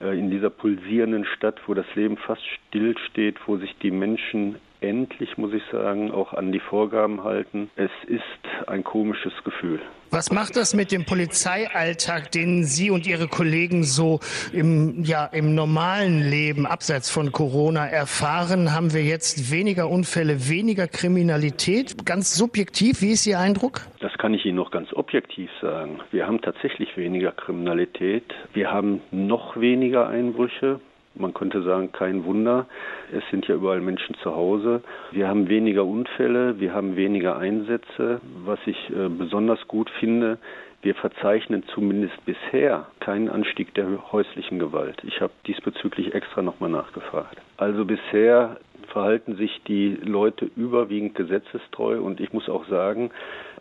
äh, 0.00 0.18
in 0.18 0.30
dieser 0.30 0.50
pulsierenden 0.50 1.24
Stadt, 1.24 1.60
wo 1.68 1.74
das 1.74 1.86
Leben 1.94 2.16
fast 2.16 2.42
stillsteht, 2.44 3.36
wo 3.46 3.56
sich 3.56 3.76
die 3.78 3.92
Menschen 3.92 4.56
endlich, 4.80 5.36
muss 5.38 5.52
ich 5.52 5.62
sagen, 5.70 6.10
auch 6.10 6.32
an 6.34 6.52
die 6.52 6.60
Vorgaben 6.60 7.24
halten. 7.24 7.70
Es 7.76 7.90
ist 8.06 8.22
ein 8.66 8.84
komisches 8.84 9.32
Gefühl. 9.44 9.80
Was 10.12 10.32
macht 10.32 10.56
das 10.56 10.74
mit 10.74 10.90
dem 10.90 11.04
Polizeialltag, 11.04 12.32
den 12.32 12.64
Sie 12.64 12.90
und 12.90 13.06
Ihre 13.06 13.28
Kollegen 13.28 13.84
so 13.84 14.18
im, 14.52 15.04
ja, 15.04 15.26
im 15.26 15.54
normalen 15.54 16.28
Leben 16.28 16.66
abseits 16.66 17.08
von 17.10 17.30
Corona 17.30 17.86
erfahren? 17.86 18.74
Haben 18.74 18.92
wir 18.92 19.04
jetzt 19.04 19.52
weniger 19.52 19.88
Unfälle, 19.88 20.48
weniger 20.48 20.88
Kriminalität? 20.88 22.04
Ganz 22.04 22.34
subjektiv, 22.34 23.02
wie 23.02 23.12
ist 23.12 23.24
Ihr 23.26 23.38
Eindruck? 23.38 23.82
Das 24.00 24.12
kann 24.18 24.34
ich 24.34 24.44
Ihnen 24.44 24.56
noch 24.56 24.72
ganz 24.72 24.92
objektiv 24.92 25.48
sagen. 25.62 26.00
Wir 26.10 26.26
haben 26.26 26.40
tatsächlich 26.40 26.96
weniger 26.96 27.30
Kriminalität. 27.30 28.24
Wir 28.52 28.72
haben 28.72 29.02
noch 29.12 29.60
weniger 29.60 30.08
Einbrüche. 30.08 30.80
Man 31.14 31.34
könnte 31.34 31.62
sagen, 31.62 31.90
kein 31.92 32.24
Wunder. 32.24 32.66
Es 33.12 33.22
sind 33.30 33.46
ja 33.48 33.56
überall 33.56 33.80
Menschen 33.80 34.14
zu 34.22 34.34
Hause. 34.34 34.82
Wir 35.10 35.28
haben 35.28 35.48
weniger 35.48 35.84
Unfälle, 35.84 36.60
wir 36.60 36.72
haben 36.72 36.96
weniger 36.96 37.36
Einsätze. 37.36 38.20
Was 38.44 38.60
ich 38.66 38.90
äh, 38.90 39.08
besonders 39.08 39.66
gut 39.66 39.90
finde, 39.98 40.38
wir 40.82 40.94
verzeichnen 40.94 41.64
zumindest 41.74 42.24
bisher 42.24 42.86
keinen 43.00 43.28
Anstieg 43.28 43.74
der 43.74 44.12
häuslichen 44.12 44.58
Gewalt. 44.58 45.02
Ich 45.04 45.20
habe 45.20 45.32
diesbezüglich 45.46 46.14
extra 46.14 46.42
nochmal 46.42 46.70
nachgefragt. 46.70 47.38
Also 47.58 47.84
bisher 47.84 48.56
verhalten 48.88 49.36
sich 49.36 49.62
die 49.66 49.98
Leute 50.02 50.50
überwiegend 50.56 51.14
gesetzestreu 51.14 52.00
und 52.00 52.20
ich 52.20 52.32
muss 52.32 52.48
auch 52.48 52.66
sagen, 52.68 53.10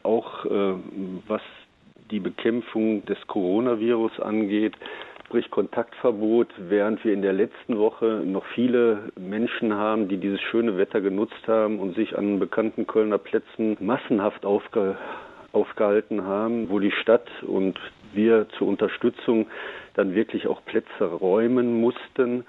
auch 0.03 0.46
äh, 0.46 0.74
was 1.27 1.41
die 2.12 2.20
Bekämpfung 2.20 3.06
des 3.06 3.18
Coronavirus 3.27 4.20
angeht, 4.20 4.75
sprich 5.29 5.51
Kontaktverbot, 5.51 6.48
während 6.57 7.05
wir 7.05 7.13
in 7.13 7.21
der 7.21 7.33
letzten 7.33 7.77
Woche 7.77 8.24
noch 8.25 8.45
viele 8.55 9.12
Menschen 9.15 9.75
haben, 9.75 10.07
die 10.07 10.17
dieses 10.17 10.41
schöne 10.41 10.75
Wetter 10.75 11.01
genutzt 11.01 11.48
haben 11.48 11.79
und 11.79 11.95
sich 11.95 12.17
an 12.17 12.39
bekannten 12.39 12.88
Kölner 12.88 13.19
Plätzen 13.19 13.77
massenhaft 13.79 14.43
aufge 14.43 14.98
aufgehalten 15.51 16.25
haben, 16.25 16.69
wo 16.71 16.79
die 16.79 16.91
Stadt 16.91 17.27
und 17.43 17.79
wir 18.13 18.48
zur 18.57 18.67
Unterstützung 18.67 19.48
dann 19.93 20.15
wirklich 20.15 20.48
auch 20.48 20.65
Plätze 20.65 21.03
räumen 21.03 21.79
mussten. 21.79 22.45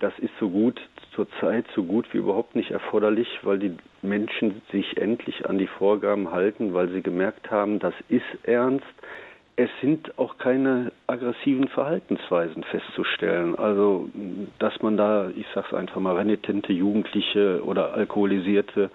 Das 0.00 0.12
ist 0.18 0.32
so 0.40 0.50
gut 0.50 0.80
zur 1.14 1.28
Zeit 1.40 1.66
so 1.76 1.84
gut 1.84 2.12
wie 2.12 2.18
überhaupt 2.18 2.56
nicht 2.56 2.72
erforderlich, 2.72 3.28
weil 3.42 3.60
die 3.60 3.76
Menschen 4.02 4.60
sich 4.72 4.96
endlich 4.96 5.48
an 5.48 5.58
die 5.58 5.68
Vorgaben 5.68 6.32
halten, 6.32 6.74
weil 6.74 6.88
sie 6.88 7.02
gemerkt 7.02 7.52
haben, 7.52 7.78
das 7.78 7.94
ist 8.08 8.26
ernst 8.42 8.84
es 9.56 9.70
sind 9.80 10.18
auch 10.18 10.38
keine 10.38 10.90
aggressiven 11.06 11.68
Verhaltensweisen 11.68 12.64
festzustellen. 12.64 13.56
Also, 13.56 14.08
dass 14.58 14.80
man 14.82 14.96
da, 14.96 15.30
ich 15.30 15.46
sag's 15.54 15.72
einfach 15.72 16.00
mal, 16.00 16.16
renitente 16.16 16.72
Jugendliche 16.72 17.62
oder 17.64 17.94
alkoholisierte 17.94 18.90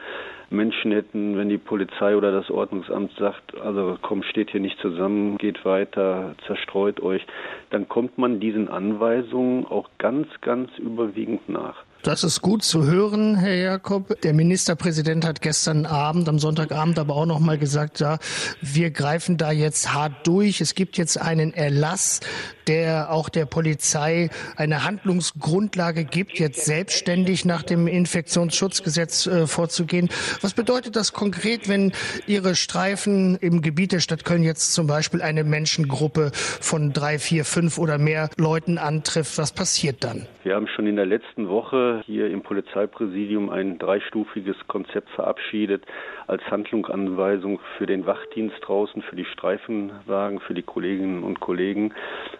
Menschen 0.49 0.91
hätten, 0.91 1.37
wenn 1.37 1.49
die 1.49 1.57
Polizei 1.57 2.15
oder 2.15 2.31
das 2.31 2.49
Ordnungsamt 2.49 3.11
sagt, 3.17 3.55
also 3.59 3.97
komm, 4.01 4.23
steht 4.23 4.51
hier 4.51 4.59
nicht 4.59 4.79
zusammen, 4.79 5.37
geht 5.37 5.63
weiter, 5.65 6.35
zerstreut 6.47 7.01
euch, 7.01 7.25
dann 7.69 7.87
kommt 7.87 8.17
man 8.17 8.39
diesen 8.39 8.67
Anweisungen 8.67 9.65
auch 9.65 9.89
ganz, 9.97 10.27
ganz 10.41 10.71
überwiegend 10.77 11.47
nach. 11.49 11.83
Das 12.01 12.23
ist 12.23 12.41
gut 12.41 12.63
zu 12.63 12.85
hören, 12.85 13.35
Herr 13.35 13.55
Jakob. 13.55 14.21
Der 14.21 14.33
Ministerpräsident 14.33 15.25
hat 15.25 15.41
gestern 15.41 15.85
Abend, 15.85 16.29
am 16.29 16.39
Sonntagabend 16.39 16.97
aber 16.97 17.13
auch 17.13 17.25
noch 17.25 17.39
mal 17.39 17.57
gesagt, 17.57 17.99
ja, 17.99 18.19
wir 18.61 18.89
greifen 18.91 19.35
da 19.35 19.51
jetzt 19.51 19.93
hart 19.93 20.25
durch. 20.25 20.61
Es 20.61 20.75
gibt 20.75 20.97
jetzt 20.97 21.17
einen 21.19 21.53
Erlass, 21.53 22.21
der 22.67 23.11
auch 23.11 23.27
der 23.27 23.45
Polizei 23.45 24.29
eine 24.55 24.85
Handlungsgrundlage 24.85 26.05
gibt, 26.05 26.39
jetzt 26.39 26.63
selbstständig 26.63 27.43
nach 27.43 27.63
dem 27.63 27.85
Infektionsschutzgesetz 27.85 29.27
äh, 29.27 29.45
vorzugehen. 29.45 30.07
Was 30.41 30.53
bedeutet 30.53 30.95
das 30.95 31.11
konkret, 31.11 31.67
wenn 31.67 31.91
Ihre 32.25 32.55
Streifen 32.55 33.37
im 33.41 33.61
Gebiet 33.61 33.91
der 33.91 33.99
Stadt 33.99 34.23
Köln 34.23 34.41
jetzt 34.41 34.73
zum 34.73 34.87
Beispiel 34.87 35.21
eine 35.21 35.43
Menschengruppe 35.43 36.31
von 36.33 36.93
drei, 36.93 37.19
vier, 37.19 37.43
fünf 37.43 37.77
oder 37.77 37.97
mehr 37.97 38.29
Leuten 38.37 38.77
antrifft? 38.77 39.37
Was 39.37 39.53
passiert 39.53 40.01
dann? 40.05 40.27
Wir 40.43 40.55
haben 40.55 40.67
schon 40.67 40.87
in 40.87 40.95
der 40.95 41.05
letzten 41.05 41.49
Woche 41.49 42.03
hier 42.05 42.29
im 42.29 42.41
Polizeipräsidium 42.41 43.49
ein 43.49 43.79
dreistufiges 43.79 44.55
Konzept 44.67 45.09
verabschiedet 45.09 45.83
als 46.27 46.43
Handlungsanweisung 46.49 47.59
für 47.77 47.85
den 47.85 48.05
Wachdienst 48.05 48.55
draußen, 48.61 49.01
für 49.01 49.15
die 49.15 49.25
Streifenwagen, 49.25 50.39
für 50.39 50.53
die 50.53 50.61
Kolleginnen 50.61 51.23
und 51.23 51.39
Kollegen, 51.39 51.93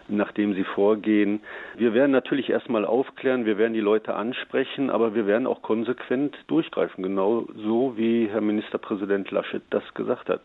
nachdem 0.08 0.54
sie 0.54 0.64
vorgehen. 0.64 1.40
Wir 1.76 1.92
werden 1.92 2.12
natürlich 2.12 2.50
erstmal 2.50 2.84
aufklären, 2.84 3.44
wir 3.44 3.58
werden 3.58 3.74
die 3.74 3.80
Leute 3.80 4.14
ansprechen, 4.14 4.90
aber 4.90 5.14
wir 5.14 5.26
werden 5.26 5.46
auch 5.46 5.60
konsequent 5.62 6.36
durchgreifen, 6.46 7.02
genau 7.02 7.46
so 7.56 7.89
wie 7.96 8.28
Herr 8.30 8.40
Ministerpräsident 8.40 9.30
Laschet 9.30 9.62
das 9.70 9.82
gesagt 9.94 10.28
hat. 10.28 10.42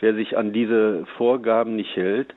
Wer 0.00 0.14
sich 0.14 0.36
an 0.36 0.52
diese 0.52 1.06
Vorgaben 1.16 1.76
nicht 1.76 1.96
hält, 1.96 2.34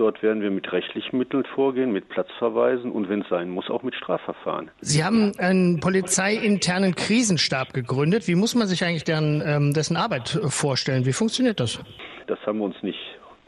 Dort 0.00 0.22
werden 0.22 0.40
wir 0.40 0.50
mit 0.50 0.72
rechtlichen 0.72 1.18
Mitteln 1.18 1.44
vorgehen, 1.44 1.92
mit 1.92 2.08
Platzverweisen 2.08 2.90
und 2.90 3.10
wenn 3.10 3.20
es 3.20 3.28
sein 3.28 3.50
muss, 3.50 3.68
auch 3.68 3.82
mit 3.82 3.94
Strafverfahren. 3.94 4.70
Sie 4.80 5.04
haben 5.04 5.32
einen 5.36 5.80
polizeiinternen 5.80 6.94
Krisenstab 6.94 7.74
gegründet. 7.74 8.26
Wie 8.26 8.34
muss 8.34 8.54
man 8.54 8.66
sich 8.66 8.82
eigentlich 8.82 9.04
deren, 9.04 9.42
ähm, 9.44 9.74
dessen 9.74 9.98
Arbeit 9.98 10.40
vorstellen? 10.48 11.04
Wie 11.04 11.12
funktioniert 11.12 11.60
das? 11.60 11.84
Das 12.28 12.38
haben 12.46 12.60
wir 12.60 12.64
uns 12.64 12.82
nicht 12.82 12.98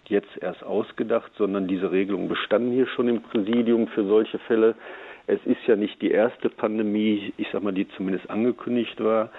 jetzt 0.08 0.36
erst 0.42 0.62
ausgedacht, 0.62 1.32
sondern 1.38 1.68
diese 1.68 1.90
Regelungen 1.90 2.28
bestanden 2.28 2.72
hier 2.72 2.86
schon 2.86 3.08
im 3.08 3.22
Präsidium 3.22 3.88
für 3.88 4.04
solche 4.04 4.38
Fälle. 4.40 4.74
Es 5.26 5.40
ist 5.46 5.66
ja 5.66 5.76
nicht 5.76 6.02
die 6.02 6.10
erste 6.10 6.50
Pandemie, 6.50 7.32
ich 7.38 7.46
sag 7.50 7.62
mal, 7.62 7.72
die 7.72 7.88
zumindest 7.96 8.28
angekündigt 8.28 9.02
war. 9.02 9.30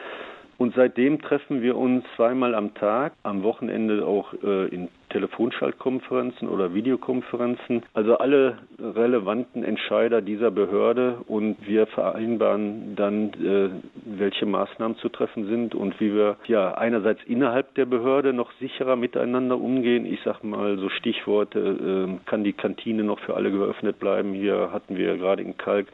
Und 0.63 0.75
seitdem 0.75 1.21
treffen 1.21 1.61
wir 1.61 1.75
uns 1.75 2.05
zweimal 2.15 2.55
am 2.55 2.73
Tag, 2.73 3.11
am 3.23 3.43
Wochenende 3.43 4.05
auch 4.05 4.33
äh, 4.41 4.67
in 4.73 4.87
Telefonschaltkonferenzen 5.09 6.47
oder 6.47 6.73
Videokonferenzen. 6.73 7.83
Also 7.93 8.17
alle 8.17 8.59
relevanten 8.79 9.65
Entscheider 9.65 10.21
dieser 10.21 10.51
Behörde 10.51 11.17
und 11.27 11.57
wir 11.67 11.85
vereinbaren 11.87 12.95
dann, 12.95 13.33
äh, 13.33 13.71
welche 14.05 14.45
Maßnahmen 14.45 14.95
zu 14.99 15.09
treffen 15.09 15.47
sind 15.47 15.75
und 15.75 15.99
wie 15.99 16.13
wir 16.13 16.37
ja 16.47 16.73
einerseits 16.75 17.21
innerhalb 17.25 17.75
der 17.75 17.85
Behörde 17.85 18.31
noch 18.31 18.53
sicherer 18.61 18.95
miteinander 18.95 19.59
umgehen. 19.59 20.05
Ich 20.05 20.21
sage 20.23 20.47
mal 20.47 20.77
so 20.77 20.87
Stichworte, 20.87 21.59
äh, 21.59 22.25
kann 22.25 22.45
die 22.45 22.53
Kantine 22.53 23.03
noch 23.03 23.19
für 23.19 23.35
alle 23.35 23.51
geöffnet 23.51 23.99
bleiben? 23.99 24.31
Hier 24.31 24.69
hatten 24.71 24.95
wir 24.95 25.17
gerade 25.17 25.43
in 25.43 25.57
Kalk 25.57 25.87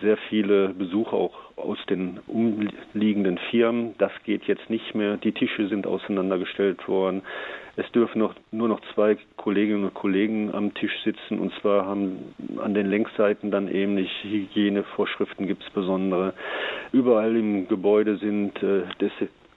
sehr 0.00 0.16
viele 0.28 0.70
Besucher 0.70 1.14
auch 1.14 1.34
aus 1.56 1.78
den 1.88 2.20
umliegenden 2.26 3.38
Firmen. 3.50 3.94
Das 3.98 4.12
geht 4.24 4.44
jetzt 4.44 4.70
nicht 4.70 4.94
mehr. 4.94 5.16
Die 5.16 5.32
Tische 5.32 5.68
sind 5.68 5.86
auseinandergestellt 5.86 6.86
worden. 6.88 7.22
Es 7.76 7.90
dürfen 7.92 8.18
noch, 8.18 8.34
nur 8.50 8.68
noch 8.68 8.80
zwei 8.94 9.16
Kolleginnen 9.36 9.84
und 9.84 9.94
Kollegen 9.94 10.52
am 10.52 10.74
Tisch 10.74 10.92
sitzen 11.04 11.38
und 11.38 11.52
zwar 11.60 11.86
haben 11.86 12.34
an 12.58 12.74
den 12.74 12.86
Längsseiten 12.86 13.52
dann 13.52 13.68
ähnlich 13.68 14.10
Hygienevorschriften 14.24 15.46
gibt 15.46 15.62
es 15.62 15.70
besondere. 15.70 16.34
Überall 16.92 17.36
im 17.36 17.68
Gebäude 17.68 18.16
sind 18.16 18.60
äh, 18.62 18.82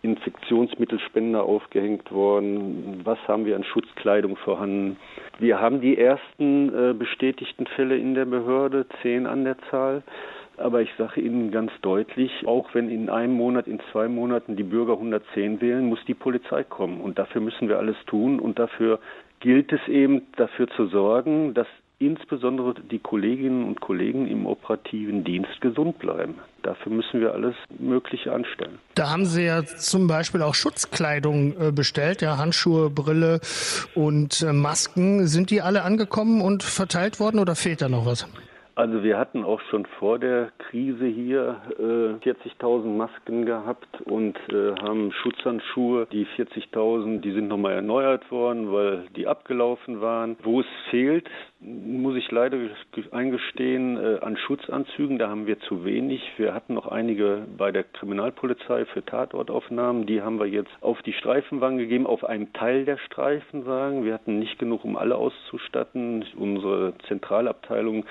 Desinfektionsmittelspender 0.03 1.43
aufgehängt 1.43 2.11
worden. 2.11 3.01
Was 3.03 3.19
haben 3.27 3.45
wir 3.45 3.55
an 3.55 3.63
Schutzkleidung 3.63 4.35
vorhanden? 4.35 4.97
Wir 5.39 5.59
haben 5.59 5.81
die 5.81 5.97
ersten 5.97 6.69
äh, 6.73 6.93
bestätigten 6.93 7.67
Fälle 7.67 7.97
in 7.97 8.15
der 8.15 8.25
Behörde, 8.25 8.85
zehn 9.01 9.27
an 9.27 9.43
der 9.43 9.57
Zahl. 9.69 10.03
Aber 10.57 10.81
ich 10.81 10.89
sage 10.97 11.21
Ihnen 11.21 11.51
ganz 11.51 11.71
deutlich, 11.81 12.45
auch 12.45 12.73
wenn 12.73 12.89
in 12.89 13.09
einem 13.09 13.33
Monat, 13.33 13.67
in 13.67 13.79
zwei 13.91 14.07
Monaten 14.07 14.55
die 14.55 14.63
Bürger 14.63 14.93
110 14.93 15.61
wählen, 15.61 15.87
muss 15.87 16.03
die 16.05 16.13
Polizei 16.13 16.63
kommen. 16.63 17.01
Und 17.01 17.17
dafür 17.17 17.41
müssen 17.41 17.67
wir 17.69 17.77
alles 17.77 17.95
tun. 18.05 18.39
Und 18.39 18.59
dafür 18.59 18.99
gilt 19.39 19.71
es 19.71 19.87
eben, 19.87 20.27
dafür 20.35 20.67
zu 20.69 20.87
sorgen, 20.87 21.53
dass 21.53 21.67
insbesondere 22.01 22.73
die 22.73 22.99
Kolleginnen 22.99 23.63
und 23.63 23.79
Kollegen 23.79 24.27
im 24.27 24.45
operativen 24.45 25.23
Dienst 25.23 25.61
gesund 25.61 25.99
bleiben. 25.99 26.35
Dafür 26.63 26.91
müssen 26.91 27.21
wir 27.21 27.33
alles 27.33 27.55
Mögliche 27.79 28.33
anstellen. 28.33 28.79
Da 28.95 29.09
haben 29.09 29.25
Sie 29.25 29.43
ja 29.43 29.63
zum 29.63 30.07
Beispiel 30.07 30.41
auch 30.41 30.55
Schutzkleidung 30.55 31.53
äh, 31.59 31.71
bestellt, 31.71 32.21
ja, 32.21 32.37
Handschuhe, 32.37 32.89
Brille 32.89 33.39
und 33.95 34.41
äh, 34.41 34.51
Masken. 34.51 35.27
Sind 35.27 35.51
die 35.51 35.61
alle 35.61 35.83
angekommen 35.83 36.41
und 36.41 36.63
verteilt 36.63 37.19
worden 37.19 37.39
oder 37.39 37.55
fehlt 37.55 37.81
da 37.81 37.89
noch 37.89 38.05
was? 38.05 38.27
Also 38.73 39.03
wir 39.03 39.17
hatten 39.17 39.43
auch 39.43 39.59
schon 39.69 39.85
vor 39.99 40.17
der 40.17 40.51
Krise 40.57 41.05
hier 41.05 41.61
äh, 41.77 42.25
40.000 42.25 42.85
Masken 42.85 43.45
gehabt 43.45 44.01
und 44.05 44.37
äh, 44.49 44.73
haben 44.81 45.11
Schutzhandschuhe. 45.11 46.07
Die 46.11 46.25
40.000, 46.25 47.19
die 47.19 47.33
sind 47.33 47.49
nochmal 47.49 47.73
erneuert 47.73 48.31
worden, 48.31 48.71
weil 48.71 49.07
die 49.15 49.27
abgelaufen 49.27 49.99
waren. 49.99 50.37
Wo 50.41 50.61
es 50.61 50.67
fehlt, 50.89 51.29
muss 51.59 52.15
ich 52.15 52.31
leider 52.31 52.57
eingestehen, 53.11 53.97
äh, 53.97 54.19
an 54.21 54.37
Schutzanzügen, 54.37 55.19
da 55.19 55.29
haben 55.29 55.47
wir 55.47 55.59
zu 55.59 55.83
wenig. 55.83 56.21
Wir 56.37 56.53
hatten 56.53 56.73
noch 56.73 56.87
einige 56.87 57.45
bei 57.57 57.73
der 57.73 57.83
Kriminalpolizei 57.83 58.85
für 58.85 59.03
Tatortaufnahmen. 59.03 60.05
Die 60.05 60.21
haben 60.21 60.39
wir 60.39 60.47
jetzt 60.47 60.71
auf 60.79 61.01
die 61.01 61.13
Streifenwagen 61.13 61.77
gegeben, 61.77 62.07
auf 62.07 62.23
einen 62.23 62.53
Teil 62.53 62.85
der 62.85 62.97
Streifenwagen. 62.97 64.05
Wir 64.05 64.13
hatten 64.13 64.39
nicht 64.39 64.59
genug, 64.59 64.85
um 64.85 64.95
alle 64.95 65.17
auszustatten. 65.17 66.23
Unsere 66.37 66.93
Zentralabteilung 67.09 68.05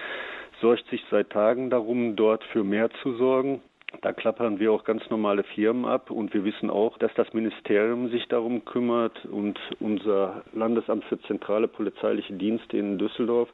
sorgt 0.60 0.88
sich 0.88 1.02
seit 1.10 1.30
Tagen 1.30 1.70
darum, 1.70 2.16
dort 2.16 2.44
für 2.44 2.64
mehr 2.64 2.90
zu 3.02 3.14
sorgen. 3.14 3.60
Da 4.02 4.12
klappern 4.12 4.60
wir 4.60 4.72
auch 4.72 4.84
ganz 4.84 5.02
normale 5.10 5.42
Firmen 5.42 5.84
ab 5.84 6.10
und 6.10 6.32
wir 6.32 6.44
wissen 6.44 6.70
auch, 6.70 6.96
dass 6.98 7.12
das 7.14 7.32
Ministerium 7.32 8.08
sich 8.08 8.26
darum 8.28 8.64
kümmert 8.64 9.24
und 9.26 9.58
unser 9.80 10.42
Landesamt 10.52 11.04
für 11.04 11.20
zentrale 11.22 11.66
polizeiliche 11.66 12.32
Dienste 12.34 12.76
in 12.76 12.98
Düsseldorf, 12.98 13.48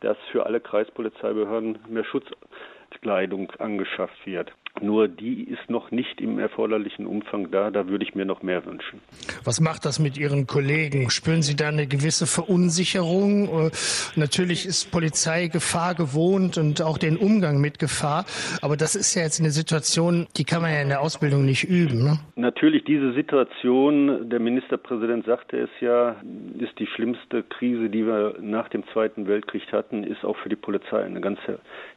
dass 0.00 0.18
für 0.30 0.44
alle 0.44 0.60
Kreispolizeibehörden 0.60 1.78
mehr 1.88 2.04
Schutzkleidung 2.04 3.50
angeschafft 3.58 4.26
wird. 4.26 4.52
Nur 4.80 5.08
die 5.08 5.44
ist 5.44 5.68
noch 5.68 5.90
nicht 5.90 6.20
im 6.20 6.38
erforderlichen 6.38 7.06
Umfang 7.06 7.50
da. 7.50 7.70
Da 7.70 7.88
würde 7.88 8.04
ich 8.04 8.14
mir 8.14 8.24
noch 8.24 8.42
mehr 8.42 8.64
wünschen. 8.66 9.00
Was 9.44 9.60
macht 9.60 9.84
das 9.84 9.98
mit 9.98 10.16
Ihren 10.16 10.46
Kollegen? 10.46 11.10
Spüren 11.10 11.42
Sie 11.42 11.56
da 11.56 11.68
eine 11.68 11.86
gewisse 11.86 12.26
Verunsicherung? 12.26 13.66
Äh, 13.66 13.70
natürlich 14.16 14.66
ist 14.66 14.90
Polizei 14.90 15.48
Gefahr 15.48 15.94
gewohnt 15.94 16.58
und 16.58 16.82
auch 16.82 16.98
den 16.98 17.16
Umgang 17.16 17.60
mit 17.60 17.78
Gefahr. 17.78 18.24
Aber 18.62 18.76
das 18.76 18.94
ist 18.94 19.14
ja 19.14 19.22
jetzt 19.22 19.40
eine 19.40 19.50
Situation, 19.50 20.26
die 20.36 20.44
kann 20.44 20.62
man 20.62 20.72
ja 20.72 20.80
in 20.80 20.88
der 20.88 21.00
Ausbildung 21.00 21.44
nicht 21.44 21.64
üben. 21.64 22.04
Ne? 22.04 22.18
Natürlich, 22.36 22.84
diese 22.84 23.12
Situation, 23.12 24.28
der 24.28 24.40
Ministerpräsident 24.40 25.26
sagte 25.26 25.58
es 25.58 25.70
ja, 25.80 26.16
ist 26.58 26.78
die 26.78 26.86
schlimmste 26.86 27.42
Krise, 27.42 27.90
die 27.90 28.06
wir 28.06 28.36
nach 28.40 28.68
dem 28.68 28.84
Zweiten 28.92 29.26
Weltkrieg 29.26 29.72
hatten, 29.72 30.04
ist 30.04 30.24
auch 30.24 30.36
für 30.36 30.48
die 30.48 30.56
Polizei 30.56 31.02
eine 31.02 31.20
ganz 31.20 31.38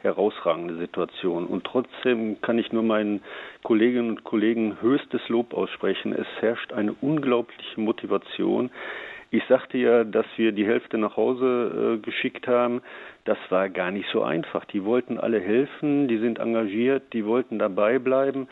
herausragende 0.02 0.78
Situation. 0.78 1.46
Und 1.46 1.64
trotzdem 1.64 2.42
kann 2.42 2.58
ich 2.58 2.71
nur 2.74 2.84
meinen 2.84 3.22
Kolleginnen 3.64 4.10
und 4.10 4.24
Kollegen 4.24 4.82
höchstes 4.82 5.28
Lob 5.30 5.54
aussprechen. 5.54 6.14
Es 6.14 6.28
herrscht 6.40 6.74
eine 6.74 6.94
unglaubliche 7.02 7.80
Motivation. 7.80 8.72
Ich 9.34 9.44
sagte 9.48 9.78
ja, 9.78 10.04
dass 10.04 10.26
wir 10.36 10.52
die 10.52 10.66
Hälfte 10.66 10.98
nach 10.98 11.16
Hause 11.16 11.98
äh, 12.00 12.06
geschickt 12.06 12.48
haben. 12.48 12.82
Das 13.24 13.38
war 13.50 13.70
gar 13.70 13.90
nicht 13.90 14.10
so 14.12 14.24
einfach. 14.24 14.66
Die 14.66 14.84
wollten 14.84 15.18
alle 15.18 15.40
helfen, 15.40 16.10
die 16.10 16.18
sind 16.18 16.40
engagiert, 16.40 17.14
die 17.14 17.26
wollten 17.26 17.58
dabei 17.58 17.98
bleiben. 17.98 18.50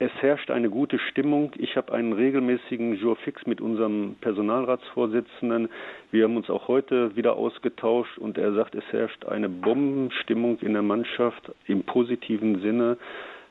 Es 0.00 0.12
herrscht 0.20 0.52
eine 0.52 0.70
gute 0.70 0.98
Stimmung. 0.98 1.50
Ich 1.58 1.76
habe 1.76 1.92
einen 1.92 2.12
regelmäßigen 2.12 2.94
Jour 2.94 3.16
fix 3.16 3.44
mit 3.46 3.60
unserem 3.60 4.14
Personalratsvorsitzenden. 4.20 5.70
Wir 6.12 6.24
haben 6.24 6.36
uns 6.36 6.48
auch 6.50 6.68
heute 6.68 7.16
wieder 7.16 7.34
ausgetauscht 7.34 8.16
und 8.18 8.38
er 8.38 8.52
sagt, 8.52 8.76
es 8.76 8.84
herrscht 8.92 9.24
eine 9.24 9.48
Bombenstimmung 9.48 10.58
in 10.60 10.74
der 10.74 10.82
Mannschaft 10.82 11.50
im 11.66 11.82
positiven 11.82 12.60
Sinne. 12.60 12.96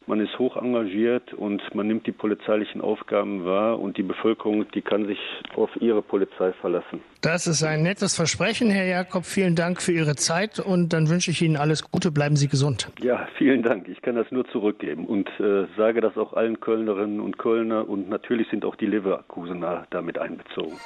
Man 0.08 0.22
ist 0.22 0.40
hoch 0.40 0.56
engagiert 0.56 1.34
und 1.34 1.62
man 1.76 1.88
nimmt 1.88 2.08
die 2.08 2.14
polizeilichen 2.14 2.80
Aufgaben 2.80 3.44
wahr 3.44 3.78
und 3.78 3.98
die 3.98 4.04
Bevölkerung, 4.04 4.66
die 4.72 4.82
kann 4.82 5.06
sich 5.06 5.20
auf 5.56 5.70
ihre 5.82 6.02
Polizei 6.02 6.54
verlassen. 6.54 7.02
Das 7.22 7.46
ist 7.46 7.62
ein 7.64 7.84
nettes 7.84 8.16
Versprechen, 8.16 8.70
Herr 8.70 8.86
Jakob. 8.86 9.26
Vielen 9.26 9.56
Dank 9.56 9.82
für 9.82 9.92
Ihre 9.92 10.16
Zeit 10.16 10.60
und 10.60 10.94
dann 10.94 11.10
wünsche 11.10 11.32
ich 11.32 11.42
Ihnen 11.42 11.58
alles 11.58 11.84
Gute. 11.92 12.12
Bleiben 12.12 12.38
Sie 12.38 12.48
gesund. 12.48 12.90
Ja, 13.02 13.28
vielen 13.38 13.64
Dank. 13.64 13.90
Ich 13.90 14.02
kann 14.02 14.16
das 14.16 14.32
nur 14.32 14.48
zurückgeben 14.48 15.06
und 15.06 15.28
äh, 15.42 15.66
sage 15.76 16.00
das 16.00 16.16
auch 16.16 16.34
allen 16.34 16.62
Kölnerinnen 16.62 17.20
und 17.20 17.38
Kölner 17.38 17.90
und 17.90 18.08
natürlich 18.08 18.48
sind 18.50 18.64
auch 18.64 18.78
die 18.78 18.86
Leverkusener 18.86 19.88
damit 19.90 20.18
einbezogen. 20.18 20.78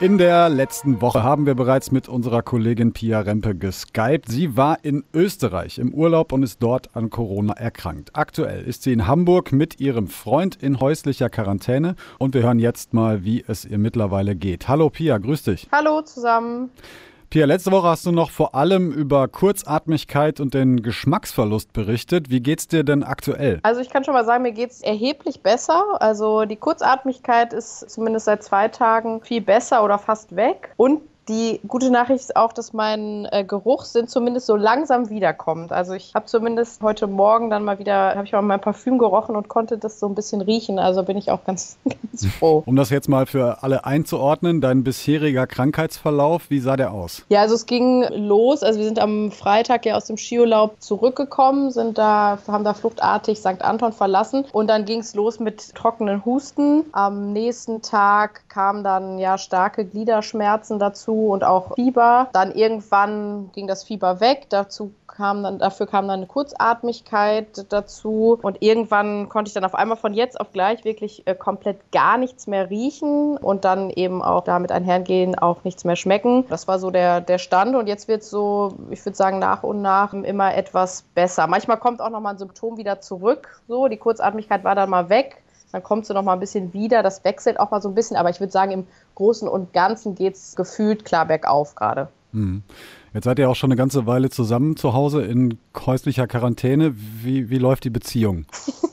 In 0.00 0.18
der 0.18 0.48
letzten 0.48 1.00
Woche 1.00 1.22
haben 1.22 1.46
wir 1.46 1.54
bereits 1.54 1.92
mit 1.92 2.08
unserer 2.08 2.42
Kollegin 2.42 2.92
Pia 2.92 3.20
Rempe 3.20 3.54
geskypt. 3.54 4.28
Sie 4.28 4.56
war 4.56 4.78
in 4.82 5.04
Österreich 5.14 5.78
im 5.78 5.94
Urlaub 5.94 6.32
und 6.32 6.42
ist 6.42 6.60
dort 6.60 6.96
an 6.96 7.10
Corona 7.10 7.52
erkrankt. 7.52 8.10
Aktuell 8.12 8.64
ist 8.64 8.82
sie 8.82 8.92
in 8.92 9.06
Hamburg 9.06 9.52
mit 9.52 9.78
ihrem 9.78 10.08
Freund 10.08 10.56
in 10.60 10.80
häuslicher 10.80 11.30
Quarantäne 11.30 11.94
und 12.18 12.34
wir 12.34 12.42
hören 12.42 12.58
jetzt 12.58 12.92
mal, 12.92 13.22
wie 13.22 13.44
es 13.46 13.64
ihr 13.64 13.78
mittlerweile 13.78 14.34
geht. 14.34 14.66
Hallo 14.66 14.90
Pia, 14.90 15.16
grüß 15.16 15.44
dich. 15.44 15.68
Hallo 15.70 16.02
zusammen. 16.02 16.70
Pia, 17.30 17.46
letzte 17.46 17.72
Woche 17.72 17.88
hast 17.88 18.06
du 18.06 18.12
noch 18.12 18.30
vor 18.30 18.54
allem 18.54 18.92
über 18.92 19.26
Kurzatmigkeit 19.28 20.38
und 20.38 20.54
den 20.54 20.82
Geschmacksverlust 20.82 21.72
berichtet. 21.72 22.30
Wie 22.30 22.40
geht's 22.40 22.68
dir 22.68 22.84
denn 22.84 23.02
aktuell? 23.02 23.58
Also 23.62 23.80
ich 23.80 23.90
kann 23.90 24.04
schon 24.04 24.14
mal 24.14 24.24
sagen, 24.24 24.42
mir 24.42 24.52
geht's 24.52 24.80
erheblich 24.82 25.42
besser. 25.42 26.00
Also 26.00 26.44
die 26.44 26.56
Kurzatmigkeit 26.56 27.52
ist 27.52 27.90
zumindest 27.90 28.26
seit 28.26 28.42
zwei 28.44 28.68
Tagen 28.68 29.20
viel 29.22 29.40
besser 29.40 29.84
oder 29.84 29.98
fast 29.98 30.36
weg. 30.36 30.72
Und 30.76 31.00
die 31.28 31.60
gute 31.66 31.90
Nachricht 31.90 32.20
ist 32.20 32.36
auch, 32.36 32.52
dass 32.52 32.72
mein 32.72 33.26
äh, 33.30 33.44
Geruchssinn 33.44 34.08
zumindest 34.08 34.46
so 34.46 34.56
langsam 34.56 35.08
wiederkommt. 35.08 35.72
Also 35.72 35.94
ich 35.94 36.14
habe 36.14 36.26
zumindest 36.26 36.82
heute 36.82 37.06
Morgen 37.06 37.50
dann 37.50 37.64
mal 37.64 37.78
wieder, 37.78 38.14
habe 38.14 38.24
ich 38.24 38.32
mal 38.32 38.42
mein 38.42 38.60
Parfüm 38.60 38.98
gerochen 38.98 39.34
und 39.36 39.48
konnte 39.48 39.78
das 39.78 39.98
so 39.98 40.06
ein 40.06 40.14
bisschen 40.14 40.40
riechen. 40.40 40.78
Also 40.78 41.02
bin 41.02 41.16
ich 41.16 41.30
auch 41.30 41.44
ganz, 41.44 41.78
ganz 41.84 42.26
froh. 42.26 42.62
Um 42.66 42.76
das 42.76 42.90
jetzt 42.90 43.08
mal 43.08 43.26
für 43.26 43.62
alle 43.62 43.84
einzuordnen, 43.84 44.60
dein 44.60 44.84
bisheriger 44.84 45.46
Krankheitsverlauf, 45.46 46.50
wie 46.50 46.60
sah 46.60 46.76
der 46.76 46.92
aus? 46.92 47.24
Ja, 47.28 47.40
also 47.40 47.54
es 47.54 47.66
ging 47.66 48.04
los. 48.10 48.62
Also 48.62 48.78
wir 48.78 48.86
sind 48.86 48.98
am 48.98 49.30
Freitag 49.30 49.86
ja 49.86 49.96
aus 49.96 50.06
dem 50.06 50.16
Skiurlaub 50.16 50.76
zurückgekommen, 50.80 51.70
sind 51.70 51.96
da, 51.96 52.38
haben 52.46 52.64
da 52.64 52.74
fluchtartig 52.74 53.38
St. 53.38 53.62
Anton 53.62 53.92
verlassen 53.92 54.44
und 54.52 54.68
dann 54.68 54.84
ging 54.84 55.00
es 55.00 55.14
los 55.14 55.40
mit 55.40 55.74
trockenen 55.74 56.24
Husten. 56.24 56.84
Am 56.92 57.32
nächsten 57.32 57.82
Tag 57.82 58.42
kamen 58.54 58.84
dann 58.84 59.18
ja 59.18 59.36
starke 59.36 59.84
Gliederschmerzen 59.84 60.78
dazu 60.78 61.30
und 61.30 61.42
auch 61.42 61.74
Fieber. 61.74 62.28
Dann 62.32 62.52
irgendwann 62.52 63.50
ging 63.52 63.66
das 63.66 63.82
Fieber 63.82 64.20
weg. 64.20 64.46
Dazu 64.48 64.92
kam 65.08 65.42
dann, 65.42 65.58
dafür 65.58 65.88
kam 65.88 66.06
dann 66.06 66.20
eine 66.20 66.26
Kurzatmigkeit 66.26 67.66
dazu. 67.70 68.38
Und 68.42 68.62
irgendwann 68.62 69.28
konnte 69.28 69.48
ich 69.48 69.54
dann 69.54 69.64
auf 69.64 69.74
einmal 69.74 69.96
von 69.96 70.14
jetzt 70.14 70.40
auf 70.40 70.52
gleich 70.52 70.84
wirklich 70.84 71.26
äh, 71.26 71.34
komplett 71.34 71.90
gar 71.90 72.16
nichts 72.16 72.46
mehr 72.46 72.70
riechen 72.70 73.36
und 73.38 73.64
dann 73.64 73.90
eben 73.90 74.22
auch 74.22 74.44
damit 74.44 74.70
einhergehen, 74.70 75.36
auch 75.36 75.64
nichts 75.64 75.84
mehr 75.84 75.96
schmecken. 75.96 76.46
Das 76.48 76.68
war 76.68 76.78
so 76.78 76.92
der, 76.92 77.20
der 77.20 77.38
Stand. 77.38 77.74
Und 77.74 77.88
jetzt 77.88 78.06
wird 78.06 78.22
es 78.22 78.30
so, 78.30 78.74
ich 78.90 79.04
würde 79.04 79.16
sagen, 79.16 79.40
nach 79.40 79.64
und 79.64 79.82
nach 79.82 80.12
immer 80.12 80.54
etwas 80.54 81.02
besser. 81.16 81.48
Manchmal 81.48 81.78
kommt 81.78 82.00
auch 82.00 82.10
nochmal 82.10 82.34
ein 82.34 82.38
Symptom 82.38 82.76
wieder 82.76 83.00
zurück. 83.00 83.60
So, 83.66 83.88
die 83.88 83.96
Kurzatmigkeit 83.96 84.62
war 84.62 84.76
dann 84.76 84.90
mal 84.90 85.08
weg 85.08 85.43
dann 85.74 85.82
kommt 85.82 86.06
sie 86.06 86.14
noch 86.14 86.22
mal 86.22 86.34
ein 86.34 86.38
bisschen 86.38 86.72
wieder. 86.72 87.02
Das 87.02 87.24
wechselt 87.24 87.58
auch 87.58 87.72
mal 87.72 87.82
so 87.82 87.88
ein 87.88 87.96
bisschen, 87.96 88.16
aber 88.16 88.30
ich 88.30 88.38
würde 88.38 88.52
sagen, 88.52 88.70
im 88.70 88.86
Großen 89.16 89.48
und 89.48 89.72
Ganzen 89.72 90.14
geht 90.14 90.36
es 90.36 90.54
gefühlt 90.54 91.04
klar 91.04 91.26
bergauf 91.26 91.74
gerade. 91.74 92.06
Hm. 92.32 92.62
Jetzt 93.12 93.24
seid 93.24 93.40
ihr 93.40 93.50
auch 93.50 93.56
schon 93.56 93.72
eine 93.72 93.76
ganze 93.76 94.06
Weile 94.06 94.30
zusammen 94.30 94.76
zu 94.76 94.92
Hause 94.92 95.22
in 95.22 95.58
häuslicher 95.84 96.28
Quarantäne. 96.28 96.94
Wie, 96.94 97.50
wie 97.50 97.58
läuft 97.58 97.82
die 97.82 97.90
Beziehung? 97.90 98.46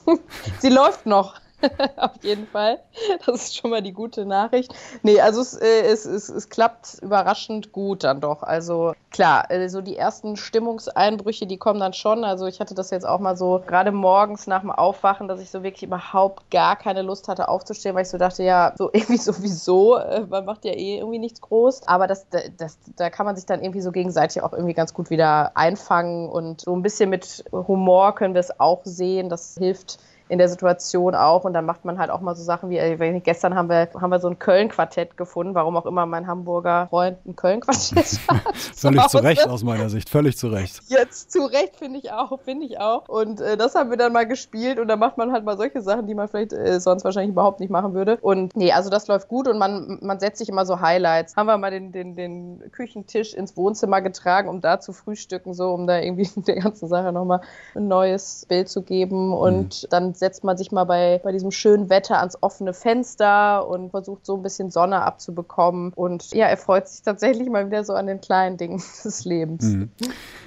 sie 0.60 0.70
läuft 0.70 1.06
noch. 1.06 1.41
Auf 1.98 2.24
jeden 2.24 2.48
Fall. 2.48 2.80
Das 3.26 3.44
ist 3.44 3.58
schon 3.58 3.72
mal 3.72 3.82
die 3.82 3.94
gute 3.94 4.26
Nachricht. 4.26 4.74
Nee, 5.04 5.20
also 5.20 5.42
es, 5.42 5.54
äh, 5.56 5.82
es, 5.82 6.06
es, 6.06 6.30
es 6.30 6.50
klappt 6.50 7.00
überraschend 7.02 7.72
gut 7.72 8.04
dann 8.04 8.22
doch. 8.22 8.44
Also 8.44 8.94
klar, 9.12 9.50
äh, 9.52 9.70
so 9.70 9.82
die 9.82 9.98
ersten 9.98 10.38
Stimmungseinbrüche, 10.38 11.46
die 11.46 11.58
kommen 11.58 11.80
dann 11.80 11.94
schon. 11.94 12.24
Also 12.24 12.48
ich 12.48 12.60
hatte 12.60 12.76
das 12.76 12.90
jetzt 12.90 13.06
auch 13.06 13.20
mal 13.20 13.38
so, 13.38 13.62
gerade 13.66 13.92
morgens 13.92 14.48
nach 14.48 14.62
dem 14.62 14.72
Aufwachen, 14.72 15.28
dass 15.28 15.42
ich 15.42 15.50
so 15.50 15.64
wirklich 15.64 15.84
überhaupt 15.84 16.50
gar 16.52 16.76
keine 16.76 17.02
Lust 17.02 17.28
hatte 17.28 17.48
aufzustehen, 17.48 17.96
weil 17.96 18.04
ich 18.04 18.10
so 18.10 18.18
dachte, 18.18 18.44
ja, 18.44 18.74
so 18.78 18.90
irgendwie 18.94 19.18
sowieso, 19.18 19.98
äh, 19.98 20.22
man 20.22 20.46
macht 20.46 20.66
ja 20.66 20.74
eh 20.74 20.98
irgendwie 20.98 21.20
nichts 21.20 21.42
groß. 21.42 21.88
Aber 21.88 22.08
das, 22.08 22.28
das, 22.58 22.78
da 22.96 23.10
kann 23.10 23.26
man 23.26 23.36
sich 23.36 23.46
dann 23.46 23.62
irgendwie 23.62 23.82
so 23.82 23.92
gegenseitig 23.92 24.42
auch 24.42 24.54
irgendwie 24.54 24.74
ganz 24.74 24.94
gut 24.94 25.10
wieder 25.10 25.56
einfangen 25.56 26.30
und 26.30 26.62
so 26.62 26.76
ein 26.76 26.82
bisschen 26.82 27.10
mit 27.10 27.44
Humor 27.52 28.16
können 28.16 28.34
wir 28.34 28.42
es 28.42 28.60
auch 28.60 28.82
sehen. 28.84 29.30
Das 29.30 29.56
hilft 29.58 30.00
in 30.32 30.38
der 30.38 30.48
Situation 30.48 31.14
auch. 31.14 31.44
Und 31.44 31.52
dann 31.52 31.66
macht 31.66 31.84
man 31.84 32.00
halt 32.00 32.10
auch 32.10 32.22
mal 32.22 32.36
so 32.36 32.44
Sachen 32.44 32.70
wie, 32.70 32.78
äh, 32.78 33.20
gestern 33.20 33.54
haben 33.54 33.68
wir, 33.68 33.90
haben 34.00 34.10
wir 34.10 34.20
so 34.22 34.30
ein 34.30 34.40
Köln-Quartett 34.40 35.18
gefunden, 35.18 35.54
warum 35.56 35.76
auch 35.76 35.86
immer 35.86 36.06
mein 36.06 36.26
Hamburger 36.26 36.88
Freund 36.90 37.18
ein 37.26 37.36
Köln-Quartett 37.36 38.20
hat. 38.30 38.56
völlig 38.56 39.08
zu 39.08 39.18
Recht 39.18 39.46
aus 39.50 39.64
meiner 39.66 39.90
Sicht, 39.90 40.10
völlig 40.10 40.38
zu 40.38 40.48
Recht. 40.48 40.84
Jetzt 40.88 41.34
zu 41.34 41.44
Recht, 41.44 41.76
finde 41.76 42.00
ich 42.00 42.14
auch, 42.14 42.40
finde 42.40 42.66
ich 42.66 42.80
auch. 42.80 43.10
Und 43.10 43.42
äh, 43.42 43.58
das 43.58 43.76
haben 43.76 43.90
wir 43.90 43.98
dann 43.98 44.14
mal 44.14 44.26
gespielt 44.26 44.80
und 44.80 44.88
dann 44.88 45.00
macht 45.00 45.18
man 45.18 45.34
halt 45.34 45.44
mal 45.44 45.58
solche 45.58 45.82
Sachen, 45.82 46.08
die 46.08 46.16
man 46.16 46.30
vielleicht 46.30 46.54
äh, 46.54 46.80
sonst 46.80 47.04
wahrscheinlich 47.04 47.32
überhaupt 47.32 47.60
nicht 47.60 47.70
machen 47.70 47.94
würde. 47.94 48.18
Und 48.22 48.56
nee, 48.56 48.72
also 48.72 48.90
das 48.90 49.08
läuft 49.08 49.28
gut 49.28 49.50
und 49.50 49.58
man, 49.58 50.00
man 50.02 50.22
setzt 50.22 50.38
sich 50.38 50.48
immer 50.48 50.66
so 50.66 50.80
Highlights. 50.80 51.36
Haben 51.36 51.48
wir 51.48 51.58
mal 51.58 51.72
den, 51.72 51.92
den, 51.92 52.16
den 52.16 52.72
Küchentisch 52.72 53.34
ins 53.34 53.58
Wohnzimmer 53.58 54.02
getragen, 54.02 54.48
um 54.48 54.62
da 54.62 54.80
zu 54.80 54.94
frühstücken, 54.94 55.54
so 55.54 55.74
um 55.74 55.88
da 55.88 56.00
irgendwie 56.00 56.30
der 56.48 56.56
ganzen 56.56 56.88
Sache 56.88 57.12
nochmal 57.12 57.42
ein 57.76 57.90
neues 57.90 58.46
Bild 58.48 58.70
zu 58.70 58.82
geben. 58.82 59.34
Und 59.34 59.84
mhm. 59.84 59.88
dann 59.90 60.21
setzt 60.22 60.44
man 60.44 60.56
sich 60.56 60.72
mal 60.72 60.86
bei, 60.86 61.20
bei 61.24 61.32
diesem 61.32 61.50
schönen 61.52 61.90
Wetter 61.90 62.20
ans 62.20 62.38
offene 62.42 62.74
Fenster 62.74 63.68
und 63.68 63.90
versucht 63.90 64.24
so 64.24 64.36
ein 64.36 64.44
bisschen 64.44 64.70
Sonne 64.70 65.02
abzubekommen. 65.02 65.92
Und 65.96 66.32
ja, 66.32 66.46
er 66.46 66.58
freut 66.58 66.88
sich 66.88 67.02
tatsächlich 67.02 67.50
mal 67.50 67.66
wieder 67.66 67.84
so 67.84 67.94
an 67.94 68.06
den 68.06 68.22
kleinen 68.22 68.56
Dingen 68.56 68.82
des 69.04 69.26
Lebens. 69.26 69.64
Mhm. 69.66 69.90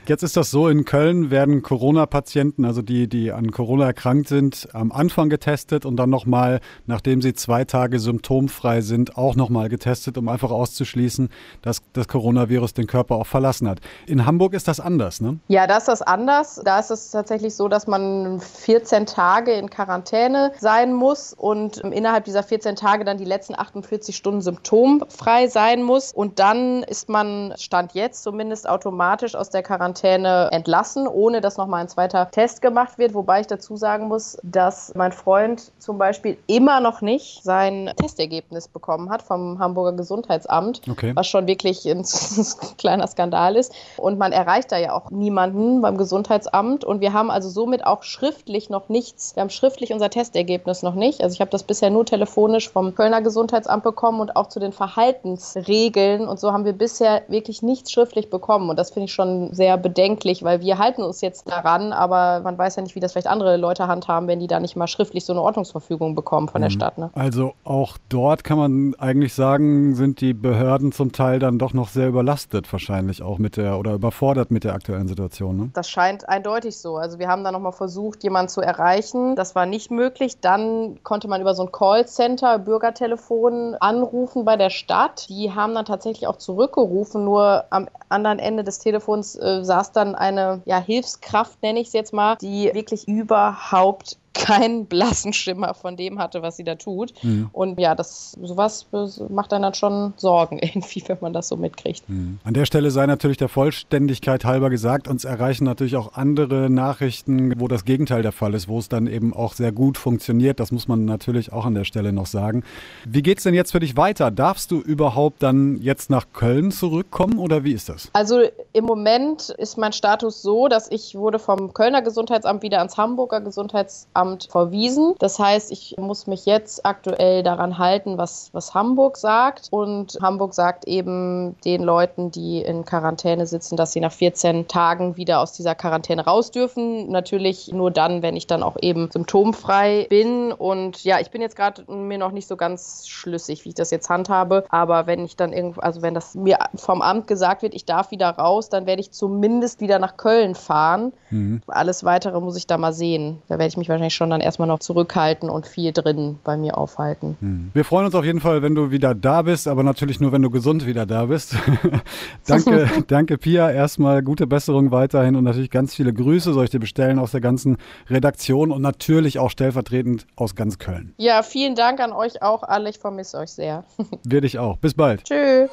Jetzt 0.06 0.22
ist 0.22 0.36
das 0.36 0.50
so, 0.50 0.68
in 0.68 0.84
Köln 0.84 1.30
werden 1.30 1.62
Corona-Patienten, 1.62 2.64
also 2.64 2.82
die, 2.82 3.08
die 3.08 3.32
an 3.32 3.50
Corona 3.50 3.86
erkrankt 3.86 4.28
sind, 4.28 4.68
am 4.72 4.92
Anfang 4.92 5.28
getestet 5.28 5.84
und 5.84 5.96
dann 5.96 6.10
nochmal, 6.10 6.60
nachdem 6.86 7.20
sie 7.20 7.34
zwei 7.34 7.64
Tage 7.64 7.98
symptomfrei 7.98 8.80
sind, 8.80 9.16
auch 9.16 9.34
nochmal 9.34 9.68
getestet, 9.68 10.16
um 10.18 10.28
einfach 10.28 10.52
auszuschließen, 10.52 11.30
dass 11.62 11.82
das 11.94 12.06
Coronavirus 12.06 12.74
den 12.74 12.86
Körper 12.86 13.16
auch 13.16 13.26
verlassen 13.26 13.68
hat. 13.68 13.80
In 14.06 14.24
Hamburg 14.24 14.54
ist 14.54 14.68
das 14.68 14.78
anders, 14.78 15.20
ne? 15.20 15.40
Ja, 15.48 15.66
da 15.66 15.78
ist 15.78 15.88
das 15.88 16.00
anders. 16.00 16.60
Da 16.64 16.78
ist 16.78 16.90
es 16.90 17.10
tatsächlich 17.10 17.56
so, 17.56 17.66
dass 17.66 17.88
man 17.88 18.40
14 18.40 19.06
Tage 19.06 19.52
in 19.52 19.63
Quarantäne 19.70 20.52
sein 20.58 20.92
muss 20.92 21.32
und 21.32 21.78
innerhalb 21.78 22.24
dieser 22.24 22.42
14 22.42 22.76
Tage 22.76 23.04
dann 23.04 23.18
die 23.18 23.24
letzten 23.24 23.58
48 23.58 24.16
Stunden 24.16 24.40
symptomfrei 24.40 25.48
sein 25.48 25.82
muss. 25.82 26.12
Und 26.12 26.38
dann 26.38 26.82
ist 26.84 27.08
man, 27.08 27.54
Stand 27.56 27.94
jetzt 27.94 28.22
zumindest, 28.22 28.68
automatisch 28.68 29.34
aus 29.34 29.50
der 29.50 29.62
Quarantäne 29.62 29.84
Quarantäne 29.84 30.48
entlassen, 30.52 31.06
ohne 31.06 31.40
dass 31.40 31.56
nochmal 31.56 31.82
ein 31.82 31.88
zweiter 31.88 32.30
Test 32.30 32.62
gemacht 32.62 32.98
wird. 32.98 33.14
Wobei 33.14 33.40
ich 33.40 33.46
dazu 33.46 33.76
sagen 33.76 34.08
muss, 34.08 34.38
dass 34.42 34.92
mein 34.94 35.12
Freund 35.12 35.72
zum 35.78 35.98
Beispiel 35.98 36.38
immer 36.46 36.80
noch 36.80 37.00
nicht 37.00 37.42
sein 37.42 37.90
Testergebnis 37.96 38.68
bekommen 38.68 39.10
hat 39.10 39.22
vom 39.22 39.58
Hamburger 39.58 39.92
Gesundheitsamt, 39.92 40.80
okay. 40.88 41.12
was 41.14 41.26
schon 41.26 41.46
wirklich 41.46 41.84
ein 41.86 42.04
kleiner 42.78 43.06
Skandal 43.06 43.56
ist. 43.56 43.72
Und 43.96 44.18
man 44.18 44.32
erreicht 44.32 44.72
da 44.72 44.78
ja 44.78 44.92
auch 44.92 45.10
niemanden 45.10 45.82
beim 45.82 45.96
Gesundheitsamt. 45.96 46.84
Und 46.84 47.00
wir 47.00 47.12
haben 47.12 47.30
also 47.30 47.48
somit 47.48 47.84
auch 47.84 48.02
schriftlich 48.02 48.70
noch 48.70 48.88
nichts. 48.88 49.36
Wir 49.36 49.42
haben 49.42 49.50
schriftlich 49.54 49.92
unser 49.92 50.10
Testergebnis 50.10 50.82
noch 50.82 50.94
nicht. 50.94 51.22
Also 51.22 51.34
ich 51.34 51.40
habe 51.40 51.50
das 51.50 51.62
bisher 51.62 51.90
nur 51.90 52.04
telefonisch 52.04 52.68
vom 52.68 52.94
Kölner 52.94 53.22
Gesundheitsamt 53.22 53.84
bekommen 53.84 54.20
und 54.20 54.36
auch 54.36 54.48
zu 54.48 54.60
den 54.60 54.72
Verhaltensregeln. 54.72 56.26
Und 56.26 56.40
so 56.40 56.52
haben 56.52 56.64
wir 56.64 56.72
bisher 56.72 57.22
wirklich 57.28 57.62
nichts 57.62 57.92
schriftlich 57.92 58.30
bekommen. 58.30 58.70
Und 58.70 58.78
das 58.78 58.90
finde 58.90 59.06
ich 59.06 59.12
schon 59.12 59.52
sehr 59.54 59.76
bedenklich, 59.76 60.42
weil 60.42 60.60
wir 60.60 60.78
halten 60.78 61.02
uns 61.02 61.20
jetzt 61.20 61.48
daran, 61.48 61.92
aber 61.92 62.40
man 62.40 62.58
weiß 62.58 62.76
ja 62.76 62.82
nicht, 62.82 62.94
wie 62.94 63.00
das 63.00 63.12
vielleicht 63.12 63.26
andere 63.26 63.56
Leute 63.56 63.86
handhaben, 63.86 64.28
wenn 64.28 64.40
die 64.40 64.46
da 64.46 64.60
nicht 64.60 64.76
mal 64.76 64.86
schriftlich 64.86 65.24
so 65.24 65.32
eine 65.32 65.42
Ordnungsverfügung 65.42 66.14
bekommen 66.14 66.48
von 66.48 66.60
der 66.60 66.70
mhm. 66.70 66.74
Stadt. 66.74 66.98
Ne? 66.98 67.10
Also 67.14 67.54
auch 67.64 67.96
dort 68.08 68.44
kann 68.44 68.58
man 68.58 68.94
eigentlich 68.98 69.34
sagen, 69.34 69.94
sind 69.94 70.20
die 70.20 70.34
Behörden 70.34 70.92
zum 70.92 71.12
Teil 71.12 71.38
dann 71.38 71.58
doch 71.58 71.72
noch 71.72 71.88
sehr 71.88 72.08
überlastet 72.08 72.70
wahrscheinlich 72.72 73.22
auch 73.22 73.38
mit 73.38 73.56
der 73.56 73.78
oder 73.78 73.94
überfordert 73.94 74.50
mit 74.50 74.64
der 74.64 74.74
aktuellen 74.74 75.08
Situation. 75.08 75.56
Ne? 75.56 75.70
Das 75.74 75.88
scheint 75.88 76.28
eindeutig 76.28 76.78
so. 76.78 76.96
Also 76.96 77.18
wir 77.18 77.28
haben 77.28 77.44
da 77.44 77.52
nochmal 77.52 77.72
versucht, 77.72 78.22
jemanden 78.22 78.48
zu 78.48 78.60
erreichen. 78.60 79.36
Das 79.44 79.54
war 79.54 79.66
nicht 79.66 79.90
möglich. 79.90 80.40
Dann 80.40 81.02
konnte 81.02 81.28
man 81.28 81.42
über 81.42 81.52
so 81.52 81.64
ein 81.64 81.70
Callcenter, 81.70 82.58
Bürgertelefon 82.58 83.74
anrufen 83.78 84.46
bei 84.46 84.56
der 84.56 84.70
Stadt. 84.70 85.28
Die 85.28 85.52
haben 85.52 85.74
dann 85.74 85.84
tatsächlich 85.84 86.26
auch 86.26 86.38
zurückgerufen, 86.38 87.24
nur 87.24 87.66
am 87.68 87.90
anderen 88.08 88.38
Ende 88.38 88.64
des 88.64 88.78
Telefons 88.78 89.36
äh, 89.36 89.62
saß 89.62 89.92
dann 89.92 90.14
eine 90.14 90.62
ja, 90.64 90.78
Hilfskraft, 90.78 91.62
nenne 91.62 91.80
ich 91.80 91.88
es 91.88 91.92
jetzt 91.92 92.14
mal, 92.14 92.36
die 92.36 92.70
wirklich 92.72 93.06
überhaupt 93.06 94.16
keinen 94.34 94.86
blassen 94.86 95.32
Schimmer 95.32 95.74
von 95.74 95.96
dem 95.96 96.18
hatte, 96.18 96.42
was 96.42 96.56
sie 96.56 96.64
da 96.64 96.74
tut. 96.74 97.14
Mhm. 97.22 97.48
Und 97.52 97.78
ja, 97.78 97.94
das 97.94 98.36
sowas 98.42 98.86
macht 99.28 99.52
dann, 99.52 99.62
dann 99.62 99.74
schon 99.74 100.12
Sorgen 100.16 100.58
irgendwie, 100.62 101.02
wenn 101.06 101.18
man 101.20 101.32
das 101.32 101.48
so 101.48 101.56
mitkriegt. 101.56 102.08
Mhm. 102.08 102.38
An 102.44 102.54
der 102.54 102.66
Stelle 102.66 102.90
sei 102.90 103.06
natürlich 103.06 103.38
der 103.38 103.48
Vollständigkeit 103.48 104.44
halber 104.44 104.70
gesagt, 104.70 105.08
uns 105.08 105.24
erreichen 105.24 105.64
natürlich 105.64 105.96
auch 105.96 106.14
andere 106.14 106.68
Nachrichten, 106.68 107.58
wo 107.58 107.68
das 107.68 107.84
Gegenteil 107.84 108.22
der 108.22 108.32
Fall 108.32 108.54
ist, 108.54 108.68
wo 108.68 108.78
es 108.78 108.88
dann 108.88 109.06
eben 109.06 109.32
auch 109.32 109.54
sehr 109.54 109.72
gut 109.72 109.96
funktioniert. 109.96 110.60
Das 110.60 110.72
muss 110.72 110.88
man 110.88 111.04
natürlich 111.04 111.52
auch 111.52 111.64
an 111.64 111.74
der 111.74 111.84
Stelle 111.84 112.12
noch 112.12 112.26
sagen. 112.26 112.64
Wie 113.06 113.22
geht 113.22 113.38
es 113.38 113.44
denn 113.44 113.54
jetzt 113.54 113.72
für 113.72 113.80
dich 113.80 113.96
weiter? 113.96 114.30
Darfst 114.30 114.70
du 114.70 114.80
überhaupt 114.80 115.42
dann 115.42 115.80
jetzt 115.80 116.10
nach 116.10 116.26
Köln 116.32 116.72
zurückkommen 116.72 117.38
oder 117.38 117.64
wie 117.64 117.72
ist 117.72 117.88
das? 117.88 118.10
Also 118.12 118.42
Im 118.72 118.84
Moment 118.84 119.50
ist 119.50 119.78
mein 119.78 119.92
Status 119.92 120.42
so, 120.42 120.68
dass 120.68 120.90
ich 120.90 121.14
wurde 121.14 121.38
vom 121.38 121.72
Kölner 121.72 122.02
Gesundheitsamt 122.02 122.62
wieder 122.62 122.78
ans 122.78 122.96
Hamburger 122.96 123.40
Gesundheitsamt 123.40 124.23
verwiesen. 124.50 125.14
Das 125.18 125.38
heißt, 125.38 125.70
ich 125.70 125.96
muss 125.98 126.26
mich 126.26 126.46
jetzt 126.46 126.84
aktuell 126.84 127.42
daran 127.42 127.78
halten, 127.78 128.18
was, 128.18 128.50
was 128.52 128.74
Hamburg 128.74 129.16
sagt. 129.16 129.68
Und 129.70 130.18
Hamburg 130.20 130.54
sagt 130.54 130.86
eben 130.86 131.56
den 131.64 131.82
Leuten, 131.82 132.30
die 132.30 132.62
in 132.62 132.84
Quarantäne 132.84 133.46
sitzen, 133.46 133.76
dass 133.76 133.92
sie 133.92 134.00
nach 134.00 134.12
14 134.12 134.68
Tagen 134.68 135.16
wieder 135.16 135.40
aus 135.40 135.52
dieser 135.52 135.74
Quarantäne 135.74 136.24
raus 136.24 136.50
dürfen. 136.50 137.10
Natürlich 137.10 137.72
nur 137.72 137.90
dann, 137.90 138.22
wenn 138.22 138.36
ich 138.36 138.46
dann 138.46 138.62
auch 138.62 138.76
eben 138.80 139.10
symptomfrei 139.10 140.06
bin. 140.08 140.52
Und 140.52 141.04
ja, 141.04 141.20
ich 141.20 141.30
bin 141.30 141.40
jetzt 141.40 141.56
gerade 141.56 141.90
mir 141.90 142.18
noch 142.18 142.32
nicht 142.32 142.48
so 142.48 142.56
ganz 142.56 143.06
schlüssig, 143.06 143.64
wie 143.64 143.70
ich 143.70 143.74
das 143.74 143.90
jetzt 143.90 144.08
handhabe. 144.08 144.64
Aber 144.70 145.06
wenn 145.06 145.24
ich 145.24 145.36
dann 145.36 145.52
irgendwo, 145.52 145.80
also 145.80 146.02
wenn 146.02 146.14
das 146.14 146.34
mir 146.34 146.58
vom 146.74 147.02
Amt 147.02 147.26
gesagt 147.26 147.62
wird, 147.62 147.74
ich 147.74 147.84
darf 147.84 148.10
wieder 148.10 148.30
raus, 148.30 148.68
dann 148.68 148.86
werde 148.86 149.00
ich 149.00 149.10
zumindest 149.10 149.80
wieder 149.80 149.98
nach 149.98 150.16
Köln 150.16 150.54
fahren. 150.54 151.12
Mhm. 151.30 151.62
Alles 151.66 152.04
weitere 152.04 152.40
muss 152.40 152.56
ich 152.56 152.66
da 152.66 152.78
mal 152.78 152.92
sehen. 152.92 153.42
Da 153.48 153.54
werde 153.54 153.68
ich 153.68 153.76
mich 153.76 153.88
wahrscheinlich 153.88 154.13
schon 154.14 154.30
dann 154.30 154.40
erstmal 154.40 154.68
noch 154.68 154.78
zurückhalten 154.78 155.50
und 155.50 155.66
viel 155.66 155.92
drin 155.92 156.38
bei 156.44 156.56
mir 156.56 156.78
aufhalten. 156.78 157.36
Mhm. 157.40 157.70
Wir 157.74 157.84
freuen 157.84 158.06
uns 158.06 158.14
auf 158.14 158.24
jeden 158.24 158.40
Fall, 158.40 158.62
wenn 158.62 158.74
du 158.74 158.90
wieder 158.90 159.14
da 159.14 159.42
bist, 159.42 159.68
aber 159.68 159.82
natürlich 159.82 160.20
nur, 160.20 160.32
wenn 160.32 160.42
du 160.42 160.50
gesund 160.50 160.86
wieder 160.86 161.06
da 161.06 161.26
bist. 161.26 161.56
danke, 162.46 162.88
danke 163.06 163.38
Pia. 163.38 163.70
Erstmal 163.70 164.22
gute 164.22 164.46
Besserung 164.46 164.90
weiterhin 164.90 165.36
und 165.36 165.44
natürlich 165.44 165.70
ganz 165.70 165.94
viele 165.94 166.12
Grüße 166.12 166.52
soll 166.52 166.64
ich 166.64 166.70
dir 166.70 166.80
bestellen 166.80 167.18
aus 167.18 167.32
der 167.32 167.40
ganzen 167.40 167.76
Redaktion 168.08 168.70
und 168.70 168.82
natürlich 168.82 169.38
auch 169.38 169.50
stellvertretend 169.50 170.26
aus 170.36 170.54
ganz 170.54 170.78
Köln. 170.78 171.14
Ja, 171.18 171.42
vielen 171.42 171.74
Dank 171.74 172.00
an 172.00 172.12
euch 172.12 172.42
auch 172.42 172.62
alle. 172.62 172.90
Ich 172.90 172.98
vermisse 172.98 173.38
euch 173.38 173.50
sehr. 173.50 173.84
Wir 174.24 174.40
dich 174.40 174.58
auch. 174.58 174.76
Bis 174.78 174.94
bald. 174.94 175.24
Tschüss. 175.24 175.70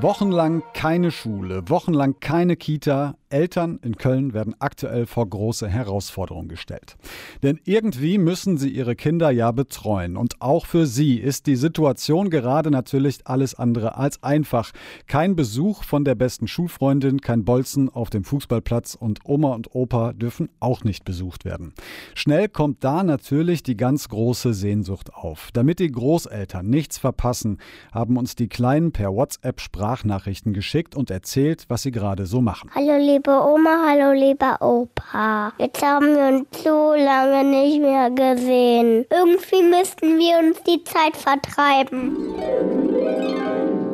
Wochenlang 0.00 0.62
keine 0.74 1.10
Schule, 1.10 1.68
wochenlang 1.68 2.20
keine 2.20 2.54
Kita, 2.54 3.16
Eltern 3.30 3.78
in 3.82 3.96
Köln 3.96 4.32
werden 4.32 4.54
aktuell 4.58 5.06
vor 5.06 5.28
große 5.28 5.68
Herausforderungen 5.68 6.48
gestellt. 6.48 6.96
Denn 7.42 7.60
irgendwie 7.64 8.18
müssen 8.18 8.58
sie 8.58 8.70
ihre 8.70 8.96
Kinder 8.96 9.30
ja 9.30 9.52
betreuen. 9.52 10.16
Und 10.16 10.40
auch 10.40 10.66
für 10.66 10.86
sie 10.86 11.16
ist 11.18 11.46
die 11.46 11.56
Situation 11.56 12.30
gerade 12.30 12.70
natürlich 12.70 13.20
alles 13.24 13.54
andere 13.54 13.96
als 13.96 14.22
einfach. 14.22 14.72
Kein 15.06 15.36
Besuch 15.36 15.84
von 15.84 16.04
der 16.04 16.14
besten 16.14 16.48
Schulfreundin, 16.48 17.20
kein 17.20 17.44
Bolzen 17.44 17.88
auf 17.88 18.10
dem 18.10 18.24
Fußballplatz 18.24 18.94
und 18.94 19.20
Oma 19.24 19.54
und 19.54 19.74
Opa 19.74 20.12
dürfen 20.12 20.48
auch 20.60 20.84
nicht 20.84 21.04
besucht 21.04 21.44
werden. 21.44 21.74
Schnell 22.14 22.48
kommt 22.48 22.84
da 22.84 23.02
natürlich 23.02 23.62
die 23.62 23.76
ganz 23.76 24.08
große 24.08 24.54
Sehnsucht 24.54 25.14
auf. 25.14 25.50
Damit 25.52 25.78
die 25.78 25.90
Großeltern 25.90 26.66
nichts 26.66 26.98
verpassen, 26.98 27.58
haben 27.92 28.16
uns 28.16 28.36
die 28.36 28.48
Kleinen 28.48 28.92
per 28.92 29.12
WhatsApp 29.12 29.60
Sprachnachrichten 29.60 30.52
geschickt 30.52 30.94
und 30.94 31.10
erzählt, 31.10 31.64
was 31.68 31.82
sie 31.82 31.90
gerade 31.90 32.26
so 32.26 32.40
machen. 32.40 32.70
Hallo 32.74 33.17
liebe 33.18 33.32
Oma, 33.32 33.84
hallo 33.84 34.12
lieber 34.12 34.58
Opa. 34.60 35.52
Jetzt 35.58 35.82
haben 35.82 36.14
wir 36.14 36.38
uns 36.38 36.62
so 36.62 36.94
lange 36.94 37.42
nicht 37.42 37.80
mehr 37.80 38.10
gesehen. 38.10 39.06
Irgendwie 39.10 39.62
müssten 39.64 40.18
wir 40.18 40.38
uns 40.38 40.62
die 40.62 40.84
Zeit 40.84 41.16
vertreiben. 41.16 42.16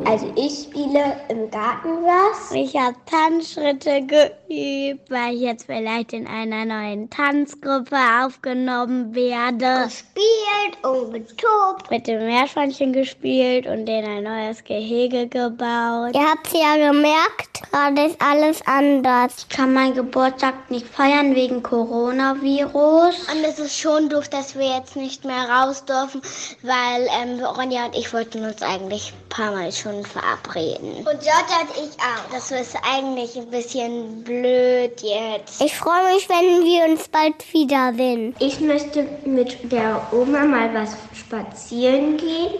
Also 0.07 0.31
ich 0.35 0.65
spiele 0.65 1.19
im 1.29 1.49
Garten 1.49 2.03
was. 2.03 2.51
Ich 2.51 2.75
habe 2.75 2.95
Tanzschritte 3.07 4.05
geübt, 4.05 5.09
weil 5.09 5.33
ich 5.33 5.41
jetzt 5.41 5.65
vielleicht 5.65 6.13
in 6.13 6.27
einer 6.27 6.63
neuen 6.63 7.09
Tanzgruppe 7.09 7.97
aufgenommen 8.23 9.15
werde. 9.15 9.85
Gespielt 9.85 10.83
und 10.83 11.11
getobt. 11.11 11.89
Mit 11.89 12.05
dem 12.05 12.23
Meerschweinchen 12.23 12.93
gespielt 12.93 13.65
und 13.65 13.87
denen 13.87 14.17
ein 14.17 14.23
neues 14.23 14.63
Gehege 14.63 15.27
gebaut. 15.27 16.13
Ihr 16.13 16.29
habt 16.29 16.53
ja 16.53 16.91
gemerkt, 16.91 17.63
gerade 17.71 18.05
ist 18.05 18.21
alles 18.21 18.61
anders. 18.67 19.33
Ich 19.39 19.49
kann 19.49 19.73
meinen 19.73 19.95
Geburtstag 19.95 20.69
nicht 20.69 20.87
feiern 20.87 21.33
wegen 21.33 21.63
Coronavirus. 21.63 23.27
Und 23.27 23.43
es 23.43 23.57
ist 23.57 23.79
schon 23.79 24.09
doof, 24.09 24.29
dass 24.29 24.55
wir 24.55 24.67
jetzt 24.67 24.95
nicht 24.95 25.25
mehr 25.25 25.49
raus 25.49 25.83
dürfen, 25.83 26.21
weil 26.61 27.07
ähm, 27.23 27.43
Ronja 27.43 27.87
und 27.87 27.95
ich 27.95 28.13
wollten 28.13 28.45
uns 28.45 28.61
eigentlich 28.61 29.11
ein 29.11 29.29
paar 29.29 29.51
Mal 29.51 29.71
schon 29.71 29.94
schon 29.95 30.05
verabreden. 30.05 30.97
Und 30.97 31.21
Jota 31.21 31.61
und 31.61 31.71
ich 31.77 31.99
auch. 31.99 32.31
Das 32.31 32.51
ist 32.51 32.75
eigentlich 32.83 33.35
ein 33.37 33.49
bisschen 33.49 34.23
blöd 34.23 35.01
jetzt. 35.01 35.61
Ich 35.61 35.75
freue 35.75 36.13
mich, 36.13 36.27
wenn 36.29 36.63
wir 36.63 36.85
uns 36.85 37.07
bald 37.07 37.35
wiedersehen. 37.53 38.35
Ich 38.39 38.59
möchte 38.59 39.07
mit 39.25 39.71
der 39.71 40.01
Oma 40.11 40.45
mal 40.45 40.73
was 40.73 40.95
spazieren 41.13 42.17
gehen. 42.17 42.53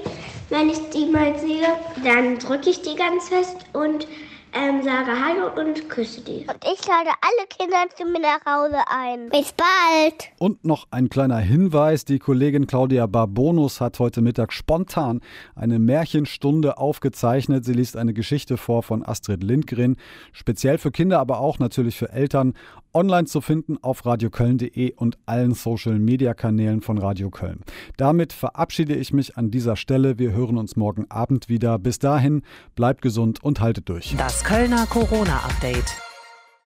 Wenn 0.50 0.69
ich 0.69 0.80
die 0.93 1.08
mal 1.08 1.38
sehe, 1.39 1.67
dann 2.04 2.38
drücke 2.38 2.69
ich 2.69 2.82
die 2.82 2.95
ganz 2.95 3.30
fest 3.30 3.56
und 3.74 4.08
ähm, 4.56 4.82
sage 4.84 5.12
Hallo 5.12 5.50
und 5.62 5.89
küsse 5.89 6.22
die. 6.22 6.46
Und 6.48 6.63
ich 6.63 6.88
lade 6.88 7.10
alle 7.22 7.48
Kinder 7.50 7.86
zu 7.96 8.06
mir 8.06 8.22
nach 8.22 8.46
Hause 8.46 8.78
ein. 8.89 9.30
Bis 9.30 9.52
bald. 9.54 10.30
Und 10.39 10.63
noch 10.63 10.88
ein 10.91 11.10
kleiner 11.10 11.39
Hinweis. 11.39 12.06
Die 12.06 12.20
Kollegin 12.20 12.65
Claudia 12.65 13.06
Barbonus 13.06 13.82
hat 13.82 14.00
heute 14.00 14.22
Mittag 14.22 14.54
spontan 14.54 15.22
eine 15.56 15.78
Märchenstunde 15.78 16.78
aufgezeichnet. 16.78 17.65
Sie 17.65 17.74
liest 17.74 17.98
eine 17.98 18.13
Geschichte 18.13 18.56
vor 18.56 18.82
von 18.82 19.06
Astrid 19.06 19.44
Lindgren. 19.44 19.98
Speziell 20.32 20.78
für 20.78 20.91
Kinder, 20.91 21.20
aber 21.20 21.39
auch 21.39 21.60
natürlich 21.60 21.98
für 21.98 22.12
Eltern. 22.12 22.54
Online 22.95 23.25
zu 23.25 23.41
finden 23.41 23.77
auf 23.81 24.05
radioköln.de 24.05 24.93
und 24.95 25.17
allen 25.25 25.53
Social-Media-Kanälen 25.53 26.81
von 26.81 26.97
Radio 26.97 27.29
Köln. 27.29 27.60
Damit 27.97 28.34
verabschiede 28.34 28.95
ich 28.95 29.12
mich 29.12 29.38
an 29.38 29.51
dieser 29.51 29.75
Stelle. 29.75 30.17
Wir 30.17 30.31
hören 30.31 30.58
uns 30.58 30.75
morgen 30.75 31.05
Abend 31.12 31.49
wieder. 31.49 31.77
Bis 31.77 31.99
dahin, 31.99 32.41
bleibt 32.75 33.01
gesund 33.01 33.43
und 33.43 33.60
haltet 33.60 33.89
durch. 33.89 34.15
Das 34.17 34.43
Kölner 34.43 34.86
Corona-Update. 34.88 36.14